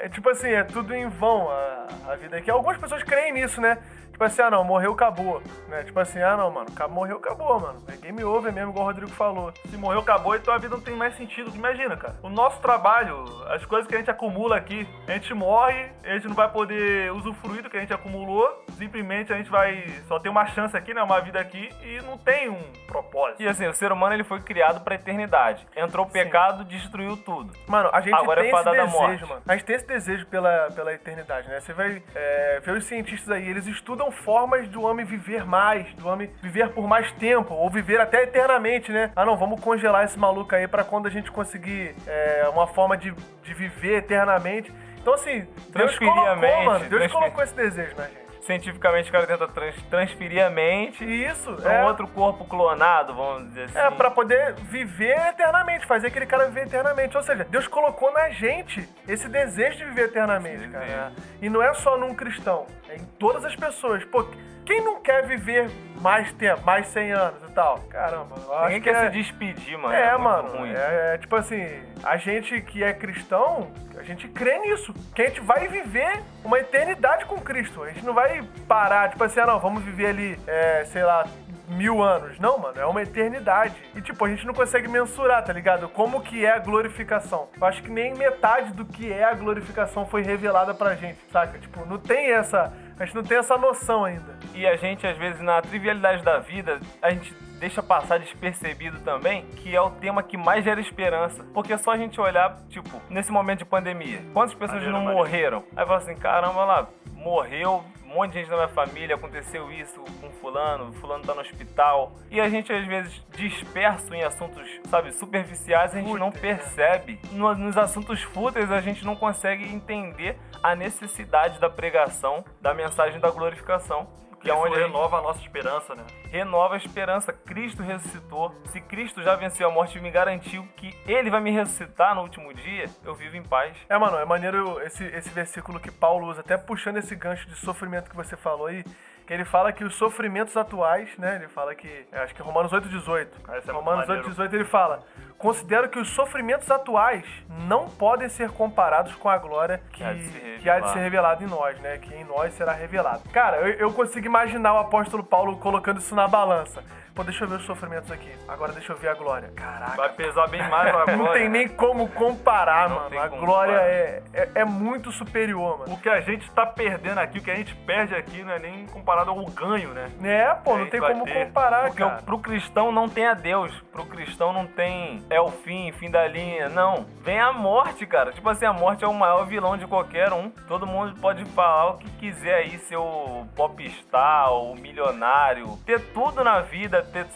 é, 0.04 0.08
tipo 0.08 0.28
assim, 0.28 0.50
é 0.50 0.64
tudo 0.64 0.94
em 0.94 1.08
vão 1.08 1.50
a, 1.50 1.86
a 2.08 2.16
vida 2.16 2.36
aqui. 2.36 2.50
Algumas 2.50 2.76
pessoas 2.76 3.02
creem 3.02 3.32
nisso, 3.32 3.60
né? 3.60 3.78
Tipo 4.20 4.26
assim, 4.26 4.42
ah 4.42 4.50
não, 4.50 4.62
morreu, 4.62 4.92
acabou. 4.92 5.42
Né? 5.66 5.82
Tipo 5.82 5.98
assim, 5.98 6.20
ah 6.20 6.36
não, 6.36 6.50
mano, 6.50 6.66
morreu, 6.90 7.16
acabou, 7.16 7.58
mano. 7.58 7.82
É 7.88 7.96
game 7.96 8.22
over 8.22 8.52
mesmo, 8.52 8.70
igual 8.70 8.84
o 8.84 8.88
Rodrigo 8.88 9.10
falou. 9.12 9.50
Se 9.70 9.78
morreu, 9.78 10.00
acabou, 10.00 10.36
então 10.36 10.52
a 10.52 10.58
vida 10.58 10.76
não 10.76 10.82
tem 10.82 10.94
mais 10.94 11.16
sentido. 11.16 11.50
Imagina, 11.54 11.96
cara. 11.96 12.16
O 12.22 12.28
nosso 12.28 12.60
trabalho, 12.60 13.24
as 13.48 13.64
coisas 13.64 13.88
que 13.88 13.94
a 13.94 13.98
gente 13.98 14.10
acumula 14.10 14.56
aqui, 14.56 14.86
a 15.08 15.12
gente 15.12 15.32
morre, 15.32 15.90
a 16.04 16.12
gente 16.12 16.28
não 16.28 16.34
vai 16.34 16.50
poder 16.50 17.10
usufruir 17.12 17.62
do 17.62 17.70
que 17.70 17.78
a 17.78 17.80
gente 17.80 17.94
acumulou. 17.94 18.62
Simplesmente 18.76 19.32
a 19.32 19.38
gente 19.38 19.48
vai 19.48 19.86
só 20.06 20.18
ter 20.18 20.28
uma 20.28 20.44
chance 20.48 20.76
aqui, 20.76 20.92
né? 20.92 21.02
Uma 21.02 21.20
vida 21.22 21.40
aqui 21.40 21.70
e 21.82 22.02
não 22.02 22.18
tem 22.18 22.50
um 22.50 22.62
propósito. 22.86 23.42
E 23.42 23.48
assim, 23.48 23.66
o 23.68 23.72
ser 23.72 23.90
humano 23.90 24.12
ele 24.12 24.24
foi 24.24 24.40
criado 24.40 24.82
pra 24.84 24.96
eternidade. 24.96 25.66
Entrou 25.74 26.04
o 26.04 26.10
pecado, 26.10 26.62
destruiu 26.64 27.16
tudo. 27.16 27.54
Mano, 27.66 27.88
a 27.90 28.02
gente 28.02 28.12
Agora 28.12 28.40
é 28.40 28.42
tem 28.42 28.52
esse 28.52 28.64
fadada 28.64 28.82
à 28.82 28.84
desejo, 28.84 29.00
morte. 29.00 29.24
mano. 29.26 29.39
A 29.46 29.56
gente 29.56 29.64
tem 29.64 29.76
esse 29.76 29.86
desejo 29.86 30.26
pela, 30.26 30.70
pela 30.70 30.92
eternidade, 30.92 31.48
né? 31.48 31.60
Você 31.60 31.72
vai 31.72 32.02
é, 32.14 32.60
ver 32.60 32.72
os 32.72 32.84
cientistas 32.84 33.30
aí, 33.30 33.48
eles 33.48 33.66
estudam 33.66 34.10
formas 34.10 34.68
do 34.68 34.82
homem 34.82 35.04
viver 35.04 35.44
mais, 35.44 35.92
do 35.94 36.08
homem 36.08 36.30
viver 36.42 36.70
por 36.70 36.86
mais 36.86 37.10
tempo, 37.12 37.54
ou 37.54 37.70
viver 37.70 38.00
até 38.00 38.22
eternamente, 38.22 38.92
né? 38.92 39.10
Ah, 39.16 39.24
não, 39.24 39.36
vamos 39.36 39.60
congelar 39.60 40.04
esse 40.04 40.18
maluco 40.18 40.54
aí 40.54 40.66
pra 40.68 40.84
quando 40.84 41.06
a 41.06 41.10
gente 41.10 41.30
conseguir 41.30 41.94
é, 42.06 42.48
uma 42.52 42.66
forma 42.66 42.96
de, 42.96 43.12
de 43.42 43.54
viver 43.54 43.98
eternamente. 43.98 44.72
Então, 45.00 45.14
assim, 45.14 45.46
Deus 45.70 45.98
colocou, 45.98 46.64
mano. 46.64 46.88
Deus 46.88 47.12
colocou 47.12 47.42
esse 47.42 47.54
desejo 47.54 47.96
na 47.96 48.04
gente. 48.04 48.29
Cientificamente 48.40 49.08
o 49.08 49.12
cara 49.12 49.26
tenta 49.26 49.46
trans- 49.48 49.82
transferir 49.90 50.44
a 50.44 50.48
mente 50.50 51.04
isso 51.04 51.52
pra 51.56 51.72
é, 51.74 51.82
um 51.82 51.86
outro 51.86 52.06
corpo 52.08 52.44
clonado, 52.46 53.14
vamos 53.14 53.48
dizer 53.48 53.64
assim. 53.64 53.78
é 53.78 53.90
pra 53.90 54.10
poder 54.10 54.54
viver 54.54 55.16
eternamente, 55.28 55.86
fazer 55.86 56.06
aquele 56.08 56.26
cara 56.26 56.46
viver 56.46 56.66
eternamente. 56.66 57.16
Ou 57.16 57.22
seja, 57.22 57.44
Deus 57.44 57.68
colocou 57.68 58.10
na 58.12 58.30
gente 58.30 58.88
esse 59.06 59.28
desejo 59.28 59.78
de 59.78 59.84
viver 59.84 60.04
eternamente, 60.06 60.64
Esse 60.64 60.68
cara. 60.72 60.84
desejo. 60.84 61.12
E 61.42 61.48
não 61.50 61.62
é 61.62 61.72
só 61.74 61.96
num 61.98 62.14
cristão, 62.14 62.66
é 62.88 62.96
em 62.96 63.04
todas 63.18 63.44
as 63.44 63.54
pessoas. 63.54 64.04
Pô, 64.04 64.24
quem 64.70 64.80
não 64.82 65.00
quer 65.00 65.26
viver 65.26 65.68
mais 66.00 66.32
tempo, 66.34 66.64
mais 66.64 66.86
100 66.86 67.12
anos 67.12 67.42
e 67.42 67.52
tal? 67.52 67.80
Caramba, 67.90 68.36
eu 68.36 68.54
acho 68.54 68.64
Ninguém 68.66 68.80
que 68.80 68.88
quer 68.88 69.04
é... 69.04 69.06
se 69.06 69.18
despedir, 69.18 69.76
mano. 69.76 69.92
É, 69.92 70.12
muito 70.12 70.22
mano, 70.22 70.66
é, 70.66 71.14
é 71.14 71.18
tipo 71.18 71.34
assim, 71.34 71.66
a 72.04 72.16
gente 72.16 72.60
que 72.62 72.80
é 72.80 72.92
cristão, 72.92 73.72
a 73.98 74.04
gente 74.04 74.28
crê 74.28 74.60
nisso, 74.60 74.94
que 75.12 75.22
a 75.22 75.26
gente 75.26 75.40
vai 75.40 75.66
viver 75.66 76.22
uma 76.44 76.60
eternidade 76.60 77.24
com 77.24 77.40
Cristo. 77.40 77.82
A 77.82 77.88
gente 77.88 78.06
não 78.06 78.14
vai 78.14 78.44
parar, 78.68 79.10
tipo 79.10 79.24
assim, 79.24 79.40
ah, 79.40 79.46
não, 79.46 79.58
vamos 79.58 79.82
viver 79.82 80.06
ali, 80.06 80.38
é, 80.46 80.84
sei 80.84 81.02
lá, 81.02 81.24
mil 81.70 82.02
anos. 82.02 82.38
Não, 82.38 82.58
mano, 82.58 82.78
é 82.78 82.84
uma 82.84 83.02
eternidade. 83.02 83.74
E, 83.94 84.00
tipo, 84.00 84.24
a 84.24 84.28
gente 84.28 84.46
não 84.46 84.52
consegue 84.52 84.88
mensurar, 84.88 85.44
tá 85.44 85.52
ligado? 85.52 85.88
Como 85.88 86.20
que 86.20 86.44
é 86.44 86.52
a 86.52 86.58
glorificação. 86.58 87.48
Eu 87.58 87.66
acho 87.66 87.82
que 87.82 87.90
nem 87.90 88.14
metade 88.14 88.72
do 88.72 88.84
que 88.84 89.10
é 89.12 89.24
a 89.24 89.34
glorificação 89.34 90.06
foi 90.06 90.22
revelada 90.22 90.74
pra 90.74 90.94
gente, 90.94 91.18
saca? 91.32 91.58
Tipo, 91.58 91.84
não 91.86 91.98
tem 91.98 92.32
essa... 92.32 92.72
A 93.00 93.06
gente 93.06 93.14
não 93.14 93.22
tem 93.22 93.38
essa 93.38 93.56
noção 93.56 94.04
ainda. 94.04 94.38
E 94.54 94.66
a 94.66 94.76
gente, 94.76 95.06
às 95.06 95.16
vezes, 95.16 95.40
na 95.40 95.62
trivialidade 95.62 96.22
da 96.22 96.38
vida, 96.38 96.78
a 97.00 97.08
gente 97.10 97.34
deixa 97.58 97.82
passar 97.82 98.18
despercebido 98.18 98.98
também 99.00 99.46
que 99.56 99.74
é 99.74 99.80
o 99.80 99.90
tema 99.90 100.22
que 100.22 100.36
mais 100.36 100.62
gera 100.62 100.78
esperança. 100.78 101.42
Porque 101.54 101.72
é 101.72 101.78
só 101.78 101.92
a 101.92 101.96
gente 101.96 102.20
olhar, 102.20 102.58
tipo, 102.68 103.00
nesse 103.08 103.32
momento 103.32 103.60
de 103.60 103.64
pandemia, 103.64 104.20
quantas 104.34 104.54
pessoas 104.54 104.82
não 104.84 105.00
morreram? 105.00 105.64
Aí 105.74 105.86
fala 105.86 105.96
assim, 105.96 106.14
caramba, 106.14 106.62
lá, 106.62 106.88
morreu, 107.20 107.84
um 108.04 108.14
monte 108.14 108.32
de 108.32 108.40
gente 108.40 108.50
da 108.50 108.56
minha 108.56 108.68
família, 108.68 109.14
aconteceu 109.14 109.70
isso 109.70 110.02
com 110.20 110.30
fulano, 110.32 110.92
fulano 110.94 111.22
tá 111.24 111.32
no 111.34 111.40
hospital. 111.42 112.12
E 112.30 112.40
a 112.40 112.48
gente, 112.48 112.72
às 112.72 112.84
vezes, 112.86 113.22
disperso 113.36 114.12
em 114.14 114.22
assuntos, 114.24 114.68
sabe, 114.88 115.12
superficiais, 115.12 115.94
a 115.94 115.98
gente 116.00 116.12
não 116.18 116.32
Fúteis, 116.32 116.42
né? 116.42 116.56
percebe. 116.56 117.20
No- 117.32 117.54
Nos 117.54 117.76
assuntos 117.78 118.20
fúteis, 118.22 118.70
a 118.72 118.80
gente 118.80 119.04
não 119.04 119.14
consegue 119.14 119.64
entender 119.64 120.36
a 120.62 120.74
necessidade 120.74 121.60
da 121.60 121.70
pregação, 121.70 122.44
da 122.60 122.74
mensagem 122.74 123.20
da 123.20 123.30
glorificação. 123.30 124.08
Que 124.40 124.50
é 124.50 124.54
onde 124.54 124.74
gente 124.74 124.86
renova 124.86 125.18
a 125.18 125.22
nossa 125.22 125.40
esperança, 125.40 125.94
né? 125.94 126.04
renova 126.30 126.74
a 126.74 126.76
esperança. 126.76 127.32
Cristo 127.32 127.82
ressuscitou. 127.82 128.54
Se 128.66 128.80
Cristo 128.80 129.22
já 129.22 129.34
venceu 129.36 129.68
a 129.68 129.70
morte 129.70 129.98
e 129.98 130.00
me 130.00 130.10
garantiu 130.10 130.66
que 130.76 130.96
Ele 131.06 131.30
vai 131.30 131.40
me 131.40 131.50
ressuscitar 131.50 132.14
no 132.14 132.22
último 132.22 132.52
dia, 132.54 132.86
eu 133.04 133.14
vivo 133.14 133.36
em 133.36 133.42
paz. 133.42 133.76
É, 133.88 133.98
mano, 133.98 134.16
é 134.16 134.24
maneiro 134.24 134.80
esse, 134.80 135.04
esse 135.04 135.30
versículo 135.30 135.78
que 135.78 135.90
Paulo 135.90 136.28
usa, 136.28 136.40
até 136.40 136.56
puxando 136.56 136.96
esse 136.96 137.14
gancho 137.14 137.48
de 137.48 137.56
sofrimento 137.56 138.08
que 138.08 138.16
você 138.16 138.36
falou 138.36 138.66
aí, 138.66 138.84
que 139.30 139.34
ele 139.34 139.44
fala 139.44 139.72
que 139.72 139.84
os 139.84 139.94
sofrimentos 139.94 140.56
atuais, 140.56 141.08
né? 141.16 141.36
Ele 141.36 141.46
fala 141.46 141.72
que. 141.72 142.04
eu 142.10 142.20
Acho 142.20 142.34
que 142.34 142.42
é 142.42 142.44
Romanos 142.44 142.72
8,18. 142.72 143.28
Ah, 143.46 143.58
esse 143.58 143.70
é 143.70 143.72
Romanos 143.72 144.08
maneiro. 144.08 144.28
8,18 144.28 144.52
ele 144.54 144.64
fala. 144.64 145.04
Considero 145.38 145.88
que 145.88 146.00
os 146.00 146.08
sofrimentos 146.10 146.68
atuais 146.68 147.24
não 147.48 147.88
podem 147.88 148.28
ser 148.28 148.50
comparados 148.50 149.14
com 149.14 149.28
a 149.28 149.38
glória 149.38 149.80
que, 149.92 149.98
Que 149.98 150.04
há 150.04 150.12
de 150.14 150.58
que 150.58 150.68
há 150.68 150.80
de 150.80 150.90
ser 150.90 150.98
revelada 150.98 151.44
em 151.44 151.46
nós, 151.46 151.78
né? 151.78 151.98
Que 151.98 152.12
em 152.12 152.24
nós 152.24 152.52
será 152.54 152.72
revelado. 152.72 153.22
Cara, 153.28 153.58
eu, 153.58 153.74
eu 153.74 153.92
consigo 153.92 154.26
imaginar 154.26 154.74
o 154.74 154.78
apóstolo 154.78 155.22
Paulo 155.22 155.58
colocando 155.58 156.00
isso 156.00 156.12
na 156.12 156.26
balança. 156.26 156.82
Pô, 157.14 157.24
deixa 157.24 157.44
eu 157.44 157.48
ver 157.48 157.56
os 157.56 157.64
sofrimentos 157.66 158.10
aqui. 158.10 158.30
Agora 158.48 158.72
deixa 158.72 158.92
eu 158.92 158.96
ver 158.96 159.08
a 159.08 159.14
glória. 159.14 159.50
Caraca. 159.54 159.96
Vai 159.96 160.08
pesar 160.10 160.46
bem 160.48 160.62
mais 160.68 160.88
a 160.94 161.04
glória. 161.04 161.16
Não 161.16 161.32
tem 161.32 161.48
nem 161.48 161.68
como 161.68 162.08
comparar, 162.08 162.88
Não 162.88 162.96
mano. 162.96 163.18
A 163.20 163.28
glória 163.28 163.72
é, 163.72 164.22
é, 164.32 164.48
é 164.56 164.64
muito 164.64 165.10
superior, 165.12 165.78
mano. 165.80 165.94
O 165.94 165.98
que 165.98 166.08
a 166.08 166.20
gente 166.20 166.50
tá 166.52 166.64
perdendo 166.66 167.18
aqui, 167.18 167.38
o 167.38 167.42
que 167.42 167.50
a 167.50 167.56
gente 167.56 167.74
perde 167.74 168.14
aqui, 168.14 168.42
não 168.42 168.52
é 168.52 168.58
nem 168.58 168.86
comparado 168.86 169.30
ao 169.30 169.44
ganho, 169.46 169.90
né? 169.90 170.10
É, 170.22 170.54
pô, 170.54 170.76
não 170.76 170.84
É, 170.86 170.88
tem 170.90 171.00
como 171.00 171.24
ter. 171.24 171.46
comparar, 171.46 171.88
Porque 171.88 172.02
cara. 172.02 172.22
pro 172.22 172.38
cristão 172.38 172.92
não 172.92 173.08
tem 173.08 173.26
a 173.26 173.34
Deus. 173.34 173.72
Pro 173.92 174.06
cristão 174.06 174.52
não 174.52 174.66
tem 174.66 175.22
é 175.28 175.40
o 175.40 175.48
fim, 175.50 175.92
fim 175.92 176.10
da 176.10 176.26
linha. 176.26 176.68
Não. 176.68 177.06
Vem 177.22 177.40
a 177.40 177.52
morte, 177.52 178.06
cara. 178.06 178.32
Tipo 178.32 178.48
assim, 178.48 178.64
a 178.66 178.72
morte 178.72 179.04
é 179.04 179.08
o 179.08 179.14
maior 179.14 179.44
vilão 179.46 179.76
de 179.76 179.86
qualquer 179.86 180.32
um. 180.32 180.50
Todo 180.68 180.86
mundo 180.86 181.14
pode 181.20 181.44
falar 181.46 181.90
o 181.90 181.98
que 181.98 182.08
quiser 182.12 182.54
aí, 182.54 182.78
ser 182.78 182.96
o 182.96 183.44
popstar, 183.56 184.52
o 184.52 184.74
milionário, 184.74 185.76
ter 185.84 186.00
tudo 186.12 186.42
na 186.44 186.60
vida, 186.60 187.02
ter 187.10 187.26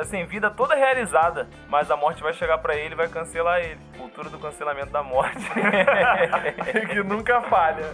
assim, 0.00 0.24
vida 0.24 0.50
toda 0.50 0.74
realizada, 0.74 1.48
mas 1.68 1.90
a 1.90 1.96
morte 1.96 2.22
vai 2.22 2.32
chegar 2.32 2.58
pra 2.58 2.74
ele 2.74 2.94
e 2.94 2.96
vai 2.96 3.08
cancelar 3.08 3.60
ele. 3.60 3.78
Cultura 3.96 4.30
do 4.30 4.38
cancelamento 4.38 4.90
da 4.90 5.02
morte. 5.02 5.44
que 6.88 7.02
nunca 7.02 7.42
falha. 7.42 7.84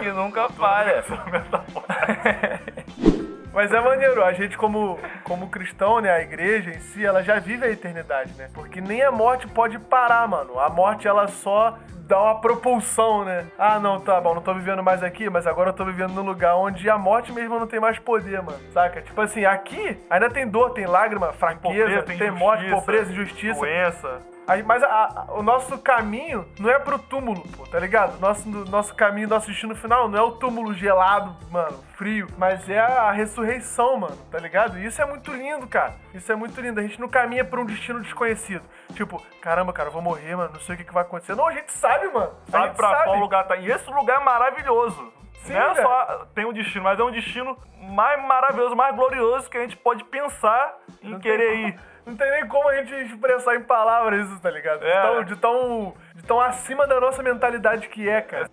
que 0.00 0.10
nunca 0.10 0.48
falha. 0.50 1.04
Mas 3.52 3.70
é 3.70 3.80
maneiro, 3.80 4.24
a 4.24 4.32
gente 4.32 4.56
como, 4.56 4.98
como 5.24 5.48
cristão, 5.48 6.00
né, 6.00 6.10
a 6.10 6.20
igreja 6.20 6.70
em 6.70 6.80
si, 6.80 7.04
ela 7.04 7.22
já 7.22 7.38
vive 7.38 7.66
a 7.66 7.70
eternidade, 7.70 8.32
né? 8.34 8.48
Porque 8.54 8.80
nem 8.80 9.02
a 9.02 9.10
morte 9.10 9.46
pode 9.46 9.78
parar, 9.78 10.26
mano. 10.26 10.58
A 10.58 10.70
morte, 10.70 11.06
ela 11.06 11.28
só 11.28 11.76
dá 12.06 12.20
uma 12.20 12.40
propulsão, 12.40 13.24
né? 13.24 13.46
Ah, 13.58 13.78
não, 13.78 14.00
tá 14.00 14.20
bom, 14.20 14.34
não 14.34 14.42
tô 14.42 14.54
vivendo 14.54 14.82
mais 14.82 15.02
aqui, 15.02 15.28
mas 15.30 15.46
agora 15.46 15.70
eu 15.70 15.74
tô 15.74 15.84
vivendo 15.84 16.12
num 16.12 16.22
lugar 16.22 16.56
onde 16.56 16.88
a 16.88 16.98
morte 16.98 17.32
mesmo 17.32 17.58
não 17.58 17.66
tem 17.66 17.80
mais 17.80 17.98
poder, 17.98 18.42
mano. 18.42 18.58
Saca? 18.72 19.00
Tipo 19.00 19.20
assim, 19.20 19.44
aqui 19.44 19.98
ainda 20.10 20.30
tem 20.30 20.48
dor, 20.48 20.70
tem 20.70 20.86
lágrima, 20.86 21.32
fraqueza, 21.32 22.02
tem, 22.02 22.30
morte, 22.30 22.64
injustiça, 22.64 22.80
pobreza, 22.80 23.12
injustiça. 23.12 23.60
Doença. 23.60 24.32
Mas 24.62 24.82
a- 24.82 24.88
a- 25.28 25.32
o 25.34 25.42
nosso 25.42 25.78
caminho 25.78 26.46
não 26.58 26.68
é 26.68 26.78
pro 26.78 26.98
túmulo, 26.98 27.42
pô, 27.56 27.64
tá 27.66 27.78
ligado? 27.78 28.18
Nosso, 28.18 28.48
nosso 28.48 28.94
caminho, 28.94 29.28
nosso 29.28 29.46
destino 29.46 29.74
final 29.76 30.08
não 30.08 30.18
é 30.18 30.22
o 30.22 30.32
túmulo 30.32 30.74
gelado, 30.74 31.34
mano, 31.50 31.78
frio, 31.94 32.26
mas 32.36 32.68
é 32.68 32.80
a 32.80 33.12
ressurreição, 33.12 33.96
mano, 33.96 34.16
tá 34.30 34.38
ligado? 34.38 34.78
E 34.78 34.84
isso 34.86 35.00
é 35.00 35.04
muito 35.06 35.32
lindo, 35.32 35.66
cara. 35.68 35.94
Isso 36.12 36.30
é 36.32 36.34
muito 36.34 36.60
lindo. 36.60 36.80
A 36.80 36.82
gente 36.82 37.00
não 37.00 37.08
caminha 37.08 37.44
pra 37.44 37.60
um 37.60 37.64
destino 37.64 38.00
desconhecido. 38.00 38.64
Tipo, 38.94 39.22
caramba, 39.40 39.72
cara, 39.72 39.88
eu 39.88 39.92
vou 39.92 40.02
morrer, 40.02 40.34
mano, 40.36 40.50
não 40.54 40.60
sei 40.60 40.74
o 40.74 40.78
que, 40.78 40.84
que 40.84 40.92
vai 40.92 41.02
acontecer. 41.04 41.34
Não, 41.36 41.46
a 41.46 41.52
gente 41.52 41.72
sabe, 41.72 42.08
mano. 42.08 42.32
A 42.48 42.50
Sabe 42.50 42.64
gente 42.66 42.76
pra 42.76 42.90
sabe. 42.90 43.04
qual 43.04 43.16
lugar 43.18 43.44
tá? 43.46 43.56
E 43.56 43.70
esse 43.70 43.88
lugar 43.90 44.20
é 44.20 44.24
maravilhoso. 44.24 45.12
Sim, 45.44 45.54
não 45.54 45.70
é 45.72 45.74
só 45.82 46.26
tem 46.34 46.44
um 46.44 46.52
destino, 46.52 46.84
mas 46.84 47.00
é 47.00 47.02
um 47.02 47.10
destino 47.10 47.56
mais 47.80 48.22
maravilhoso, 48.24 48.76
mais 48.76 48.94
glorioso 48.94 49.50
que 49.50 49.58
a 49.58 49.62
gente 49.62 49.76
pode 49.76 50.04
pensar 50.04 50.72
em 51.02 51.10
Não 51.10 51.20
querer 51.20 51.54
ir. 51.56 51.80
Não 52.04 52.16
tem 52.16 52.30
nem 52.30 52.46
como 52.48 52.68
a 52.68 52.74
gente 52.76 52.92
expressar 53.06 53.54
em 53.56 53.62
palavras 53.62 54.28
isso, 54.28 54.40
tá 54.40 54.50
ligado? 54.50 54.80
De, 54.80 54.86
É. 54.86 55.00
tão, 55.02 55.24
de, 55.24 55.36
tão, 55.36 55.94
de 56.16 56.22
tão 56.24 56.40
acima 56.40 56.86
da 56.86 57.00
nossa 57.00 57.22
mentalidade 57.22 57.88
que 57.88 58.08
é, 58.08 58.20
cara. 58.20 58.48